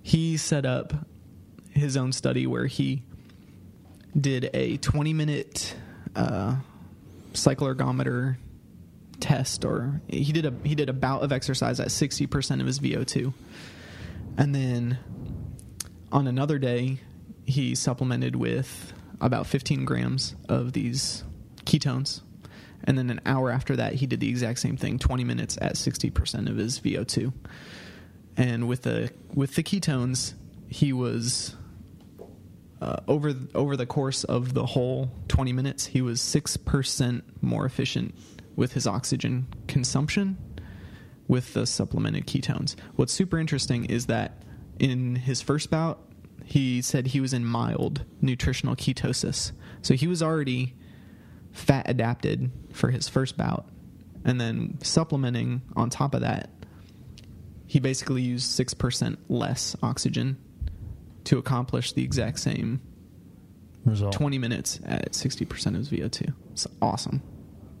[0.03, 0.93] he set up
[1.71, 3.01] his own study where he
[4.19, 5.75] did a 20 minute
[6.17, 6.55] uh,
[7.33, 8.35] cycloergometer
[9.25, 12.79] test or he did a he did a bout of exercise at 60% of his
[12.79, 13.33] VO2
[14.37, 14.99] and then
[16.11, 16.99] on another day
[17.45, 21.23] he supplemented with about 15 grams of these
[21.65, 22.21] ketones
[22.83, 25.73] And then an hour after that, he did the exact same thing, 20 minutes at
[25.73, 27.33] 60% of his VO2.
[28.37, 30.33] And with the with the ketones,
[30.67, 31.55] he was
[32.81, 37.65] uh, over over the course of the whole 20 minutes, he was six percent more
[37.65, 38.13] efficient
[38.55, 40.37] with his oxygen consumption
[41.27, 42.75] with the supplemented ketones.
[42.95, 44.43] What's super interesting is that
[44.79, 45.99] in his first bout,
[46.43, 49.51] he said he was in mild nutritional ketosis.
[49.81, 50.75] So he was already
[51.51, 53.67] fat adapted for his first bout.
[54.23, 56.49] And then supplementing on top of that,
[57.67, 60.37] he basically used 6% less oxygen
[61.25, 62.81] to accomplish the exact same
[63.85, 64.13] Result.
[64.13, 66.33] 20 minutes at 60% of his VO2.
[66.51, 67.21] It's awesome.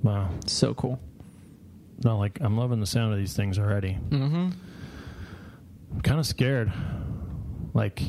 [0.03, 0.29] Wow.
[0.45, 0.99] So cool.
[2.03, 3.97] No, like I'm loving the sound of these things already.
[4.09, 4.49] Mm-hmm.
[5.93, 6.71] I'm kind of scared.
[7.73, 8.01] Like,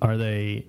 [0.00, 0.66] are they?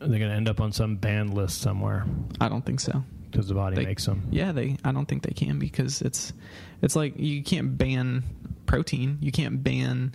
[0.00, 2.06] Are they going to end up on some banned list somewhere
[2.40, 3.04] I don't think so.
[3.30, 4.26] because the body They- makes them?
[4.30, 4.78] Yeah, they.
[4.84, 6.32] I don't think they can because it's,
[6.80, 8.22] it's like you can't ban
[8.66, 9.18] protein.
[9.20, 10.14] You can't ban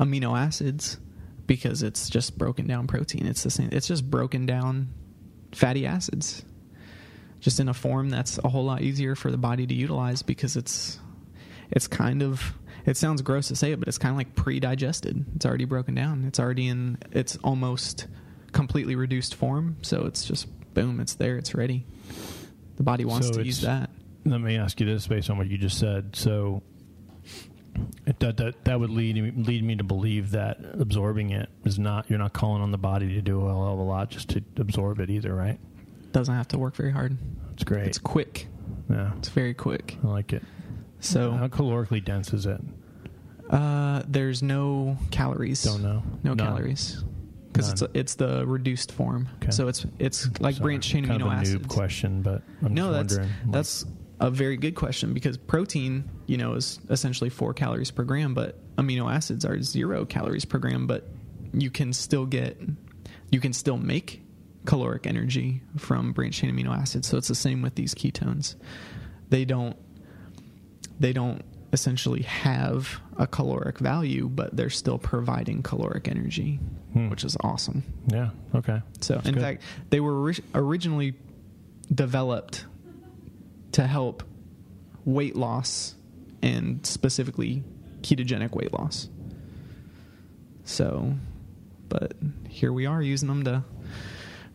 [0.00, 0.98] amino acids
[1.46, 3.26] because it's just broken down protein.
[3.26, 3.68] It's the same.
[3.72, 4.88] It's just broken down
[5.52, 6.44] fatty acids,
[7.40, 10.56] just in a form that's a whole lot easier for the body to utilize because
[10.56, 10.98] it's,
[11.70, 12.54] it's kind of.
[12.86, 15.26] It sounds gross to say it, but it's kind of like pre-digested.
[15.36, 16.24] It's already broken down.
[16.24, 16.96] It's already in.
[17.12, 18.06] It's almost
[18.52, 19.76] completely reduced form.
[19.82, 20.98] So it's just boom.
[20.98, 21.36] It's there.
[21.36, 21.84] It's ready.
[22.76, 23.90] The body wants So to use that.
[24.24, 26.16] Let me ask you this, based on what you just said.
[26.16, 26.62] So,
[28.18, 32.08] that that that would lead me, lead me to believe that absorbing it is not.
[32.08, 34.42] You're not calling on the body to do a hell of a lot just to
[34.56, 35.60] absorb it either, right?
[36.12, 37.16] Doesn't have to work very hard.
[37.54, 37.86] It's great.
[37.86, 38.46] It's quick.
[38.88, 39.96] yeah, It's very quick.
[40.02, 40.42] I like it.
[41.00, 42.60] So how calorically dense is it?
[43.48, 45.62] uh, there's no calories.
[45.62, 46.02] Don't know.
[46.22, 46.46] No None.
[46.46, 47.02] calories.
[47.52, 49.28] Because it's a, it's the reduced form.
[49.42, 49.50] Okay.
[49.50, 51.66] So it's it's like Sorry, branched chain kind amino of a acids.
[51.66, 53.36] noob question, but I'm no, just that's wondering.
[53.46, 53.84] like- that's
[54.20, 58.56] a very good question because protein, you know, is essentially four calories per gram, but
[58.76, 60.86] amino acids are zero calories per gram.
[60.86, 61.08] But
[61.52, 62.60] you can still get,
[63.32, 64.22] you can still make
[64.66, 67.08] caloric energy from branched chain amino acids.
[67.08, 68.56] So it's the same with these ketones.
[69.30, 69.76] They don't,
[70.98, 71.42] they don't
[71.72, 76.58] essentially have a caloric value, but they're still providing caloric energy,
[76.92, 77.08] Hmm.
[77.08, 77.84] which is awesome.
[78.08, 78.30] yeah.
[78.54, 78.82] Okay.
[79.00, 79.42] So, That's in good.
[79.42, 81.14] fact, they were ori- originally
[81.94, 82.66] developed
[83.72, 84.24] to help
[85.04, 85.94] weight loss
[86.42, 87.62] and specifically
[88.02, 89.08] ketogenic weight loss.
[90.64, 91.14] So,
[91.88, 92.14] but
[92.48, 93.64] here we are using them to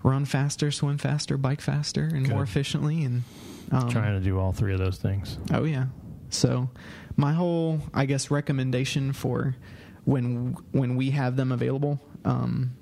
[0.06, 3.04] run faster, swim faster, bike faster, and more efficiently.
[3.04, 3.24] And
[3.72, 5.40] um, Trying to do all three of those things.
[5.52, 5.88] Oh yeah.
[6.30, 6.70] So
[7.18, 9.56] my whole I guess recommendation for
[10.06, 12.76] when when we have them available um,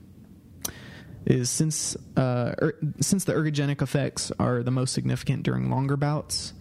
[1.26, 6.54] is since uh, er, since the ergogenic effects are the most significant during longer bouts.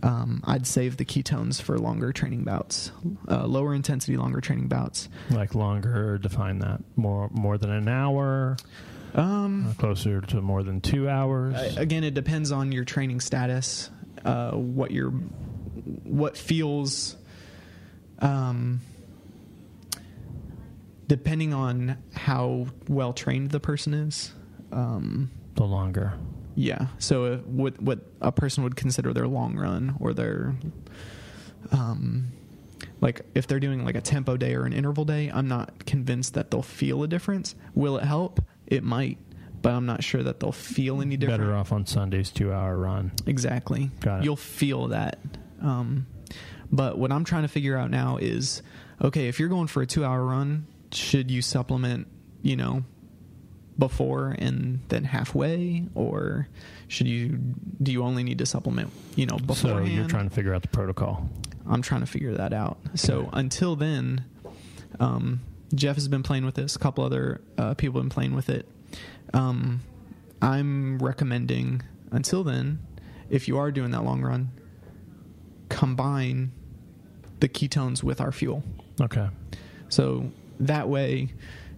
[0.00, 2.92] Um, I'd save the ketones for longer training bouts,
[3.28, 5.08] uh, lower intensity, longer training bouts.
[5.28, 8.56] Like longer, define that more more than an hour,
[9.14, 11.76] Um, uh, closer to more than two hours.
[11.76, 13.90] Again, it depends on your training status,
[14.24, 15.10] uh, what your
[16.04, 17.16] what feels.
[18.20, 18.80] Um,
[21.06, 24.32] depending on how well trained the person is.
[24.72, 26.12] Um, the longer.
[26.54, 26.88] yeah.
[26.98, 30.54] So if, what what a person would consider their long run or their
[31.72, 32.32] um
[33.00, 36.34] like if they're doing like a tempo day or an interval day, I'm not convinced
[36.34, 37.54] that they'll feel a difference.
[37.74, 38.40] Will it help?
[38.68, 39.18] It might,
[39.62, 41.40] but I'm not sure that they'll feel any different.
[41.40, 43.12] Better off on Sunday's two hour run.
[43.26, 43.90] Exactly.
[44.00, 44.24] Got it.
[44.24, 45.18] You'll feel that.
[45.62, 46.06] Um,
[46.70, 48.62] but what I'm trying to figure out now is
[49.02, 52.08] okay, if you're going for a two hour run, should you supplement,
[52.42, 52.84] you know,
[53.78, 55.86] before and then halfway?
[55.94, 56.48] Or
[56.88, 57.38] should you,
[57.82, 60.68] do you only need to supplement, you know, So you're trying to figure out the
[60.68, 61.28] protocol.
[61.66, 62.78] I'm trying to figure that out.
[62.94, 64.24] So until then,
[65.00, 65.40] um,
[65.74, 66.76] Jeff has been playing with this.
[66.76, 68.68] A couple other uh, people have been playing with it.
[69.34, 69.82] Um,
[70.40, 72.78] I'm recommending until then,
[73.28, 74.50] if you are doing that long run,
[75.68, 76.52] combine
[77.40, 78.62] the ketones with our fuel.
[79.00, 79.28] Okay.
[79.88, 80.30] So
[80.60, 81.34] that way,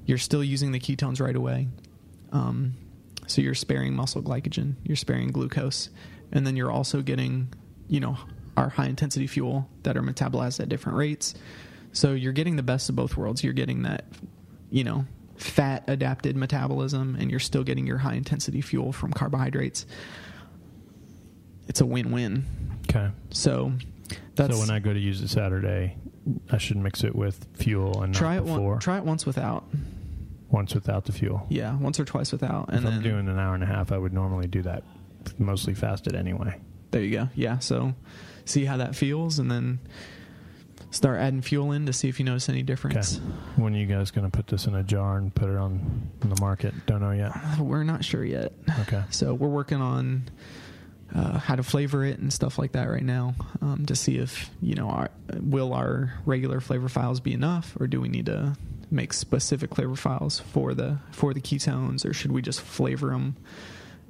[0.06, 1.68] you're still using the ketones right away.
[2.32, 2.74] Um,
[3.26, 5.90] so you're sparing muscle glycogen, you're sparing glucose,
[6.32, 7.52] and then you're also getting,
[7.88, 8.16] you know,
[8.56, 11.34] our high intensity fuel that are metabolized at different rates.
[11.92, 13.42] So you're getting the best of both worlds.
[13.42, 14.04] You're getting that,
[14.70, 15.06] you know,
[15.36, 19.86] fat adapted metabolism, and you're still getting your high intensity fuel from carbohydrates.
[21.68, 22.44] It's a win win.
[22.88, 23.10] Okay.
[23.30, 23.72] So
[24.34, 25.96] that's so when I go to use it Saturday,
[26.50, 28.72] I should mix it with fuel and try it before.
[28.72, 29.64] one, try it once without.
[30.50, 31.46] once without the fuel.
[31.48, 33.92] Yeah, once or twice without, and if then I'm doing an hour and a half,
[33.92, 34.82] I would normally do that
[35.38, 36.58] mostly fasted anyway.
[36.90, 37.28] There you go.
[37.34, 37.58] Yeah.
[37.60, 37.94] So
[38.44, 39.78] see how that feels, and then
[40.90, 43.18] start adding fuel in to see if you notice any difference.
[43.56, 46.10] When are you guys going to put this in a jar and put it on,
[46.22, 46.74] on the market?
[46.86, 47.32] Don't know yet.
[47.58, 48.52] We're not sure yet.
[48.80, 49.02] Okay.
[49.10, 50.28] So we're working on
[51.14, 54.50] uh, how to flavor it and stuff like that right now um, to see if
[54.60, 55.10] you know our,
[55.40, 58.56] will our regular flavor files be enough, or do we need to
[58.90, 63.36] make specific flavor files for the for the ketones, or should we just flavor them?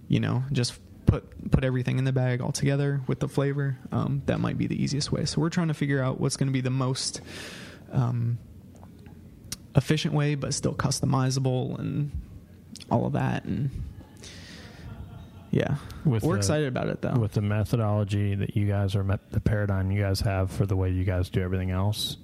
[0.08, 3.76] You know, just put put everything in the bag all together with the flavor.
[3.92, 5.24] Um, that might be the easiest way.
[5.24, 7.20] So we're trying to figure out what's going to be the most
[7.92, 8.38] um,
[9.74, 12.10] efficient way, but still customizable and
[12.90, 13.44] all of that.
[13.44, 13.70] And
[15.50, 17.18] yeah, With we're the- excited about it though.
[17.18, 20.76] With the methodology that you guys are, met, the paradigm you guys have for the
[20.76, 22.16] way you guys do everything else,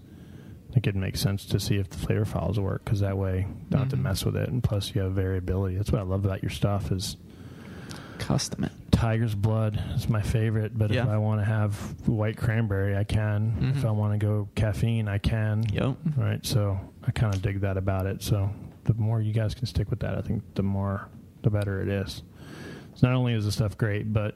[0.70, 3.46] I think it makes sense to see if the flavor files work because that way
[3.70, 4.48] don't have to mess with it.
[4.48, 5.76] And plus, you have variability.
[5.76, 7.16] That's what I love about your stuff is
[8.18, 8.72] Custom it.
[8.90, 10.76] tiger's blood is my favorite.
[10.76, 11.74] But if I want to have
[12.08, 13.72] white cranberry, I can.
[13.76, 13.88] If Mhm.
[13.88, 15.64] I want to go caffeine, I can.
[15.70, 15.96] Yep.
[16.16, 16.44] Right.
[16.46, 18.22] So I kind of dig that about it.
[18.22, 18.50] So
[18.84, 21.08] the more you guys can stick with that, I think the more,
[21.42, 22.22] the better it is.
[22.94, 24.34] So not only is the stuff great, but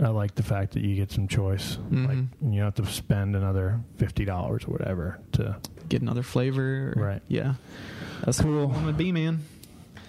[0.00, 1.78] I like the fact that you get some choice.
[1.90, 2.28] Like Mhm.
[2.42, 5.56] you don't have to spend another fifty dollars or whatever to.
[5.88, 6.92] Get another flavor.
[6.96, 7.22] or- Right.
[7.28, 7.54] Yeah.
[8.24, 8.68] That's Cool.
[8.68, 8.76] cool.
[8.76, 9.40] I'm a B man.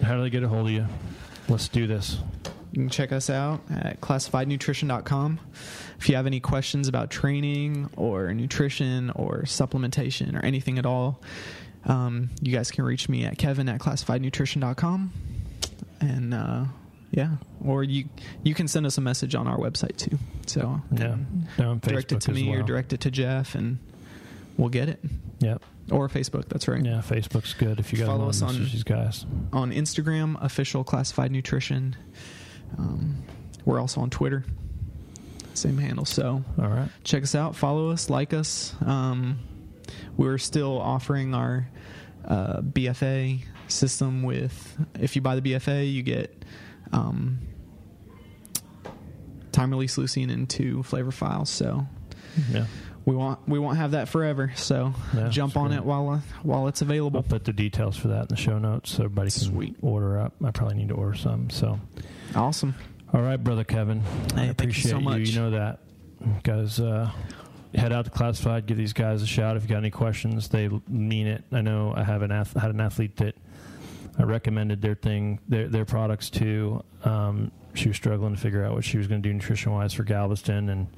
[0.02, 0.86] How do they get a hold of you?
[1.48, 2.20] Let's do this.
[2.78, 5.40] You can check us out at classifiednutrition.com.
[5.98, 11.20] If you have any questions about training or nutrition or supplementation or anything at all,
[11.86, 15.12] um, you guys can reach me at kevin at classifiednutrition.com.
[16.00, 16.64] And uh,
[17.10, 17.30] yeah,
[17.64, 18.04] or you
[18.44, 20.16] you can send us a message on our website too.
[20.46, 21.16] So Yeah.
[21.56, 22.66] They're on direct it to me or well.
[22.66, 23.78] direct it to Jeff, and
[24.56, 25.00] we'll get it.
[25.40, 25.62] Yep.
[25.90, 26.48] Or Facebook.
[26.48, 26.84] That's right.
[26.84, 27.02] Yeah.
[27.04, 29.26] Facebook's good if you guys Follow us on- these guys.
[29.52, 31.96] on Instagram, official classified nutrition.
[32.76, 33.22] Um,
[33.64, 34.44] we're also on Twitter,
[35.54, 36.04] same handle.
[36.04, 36.88] So All right.
[37.04, 38.74] check us out, follow us, like us.
[38.84, 39.38] Um,
[40.16, 41.68] we're still offering our
[42.26, 46.44] uh, BFA system with if you buy the BFA, you get
[46.92, 47.38] um,
[49.52, 51.50] time release leucine and two flavor files.
[51.50, 51.86] So
[52.52, 52.66] Yeah.
[53.04, 54.52] we want we won't have that forever.
[54.56, 55.78] So Yeah, jump on great.
[55.78, 57.18] it while uh, while it's available.
[57.18, 59.76] I'll put the details for that in the show notes so everybody can Sweet.
[59.82, 60.34] order up.
[60.44, 61.50] I probably need to order some.
[61.50, 61.78] So.
[62.34, 62.74] Awesome.
[63.12, 64.02] All right, brother Kevin.
[64.02, 65.20] I Hey, thank you appreciate so much.
[65.30, 65.80] You know that,
[66.42, 66.78] guys.
[66.78, 67.10] Uh,
[67.74, 68.66] head out to Classified.
[68.66, 70.48] Give these guys a shout if you got any questions.
[70.48, 71.44] They mean it.
[71.52, 71.92] I know.
[71.96, 73.34] I have an ath- had an athlete that
[74.18, 76.84] I recommended their thing, their their products to.
[77.04, 79.94] Um, she was struggling to figure out what she was going to do nutrition wise
[79.94, 80.88] for Galveston, and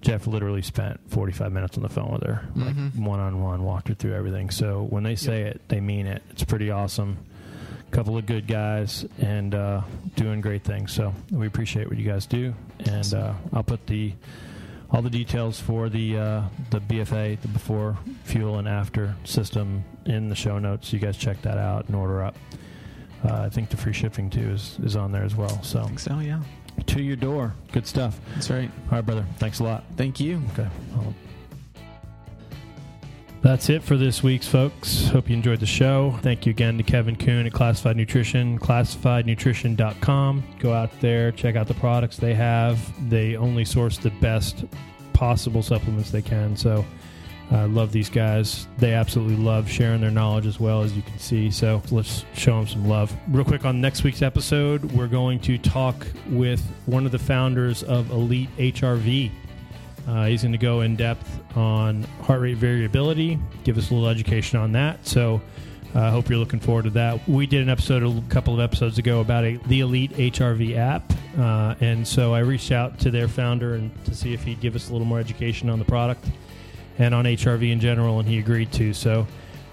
[0.00, 2.96] Jeff literally spent 45 minutes on the phone with her, like Mhm.
[3.00, 4.48] one on one, walked her through everything.
[4.50, 6.22] So when they say it, they mean it.
[6.30, 7.18] It's pretty awesome
[7.90, 9.82] couple of good guys and uh,
[10.16, 10.92] doing great things.
[10.92, 14.12] So we appreciate what you guys do, and uh, I'll put the
[14.90, 20.28] all the details for the uh, the BFA, the before, fuel, and after system in
[20.28, 20.92] the show notes.
[20.92, 22.36] You guys check that out and order up.
[23.24, 25.62] Uh, I think the free shipping too is, is on there as well.
[25.62, 26.18] So I think so.
[26.20, 26.40] Yeah,
[26.86, 28.18] to your door, good stuff.
[28.34, 28.70] that's right.
[28.86, 29.26] All right, brother.
[29.38, 29.84] Thanks a lot.
[29.96, 30.40] Thank you.
[30.52, 30.68] Okay.
[30.94, 31.14] I'll-
[33.40, 35.06] That's it for this week's folks.
[35.08, 36.18] Hope you enjoyed the show.
[36.22, 40.44] Thank you again to Kevin Kuhn at Classified Nutrition, classifiednutrition.com.
[40.58, 43.08] Go out there, check out the products they have.
[43.08, 44.64] They only source the best
[45.12, 46.56] possible supplements they can.
[46.56, 46.84] So
[47.50, 48.66] I love these guys.
[48.76, 51.50] They absolutely love sharing their knowledge as well, as you can see.
[51.50, 53.16] So let's show them some love.
[53.28, 57.82] Real quick on next week's episode, we're going to talk with one of the founders
[57.84, 59.30] of Elite HRV.
[60.08, 64.08] Uh, he's going to go in depth on heart rate variability, give us a little
[64.08, 65.06] education on that.
[65.06, 65.42] So
[65.94, 67.28] I uh, hope you're looking forward to that.
[67.28, 71.12] We did an episode a couple of episodes ago about a, the Elite HRV app.
[71.38, 74.74] Uh, and so I reached out to their founder and to see if he'd give
[74.74, 76.24] us a little more education on the product
[76.98, 78.94] and on HRV in general, and he agreed to.
[78.94, 79.26] So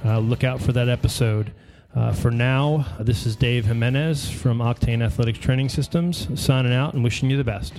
[0.03, 1.51] uh, look out for that episode.
[1.95, 7.03] Uh, for now, this is Dave Jimenez from Octane Athletics Training Systems signing out and
[7.03, 7.73] wishing you the best.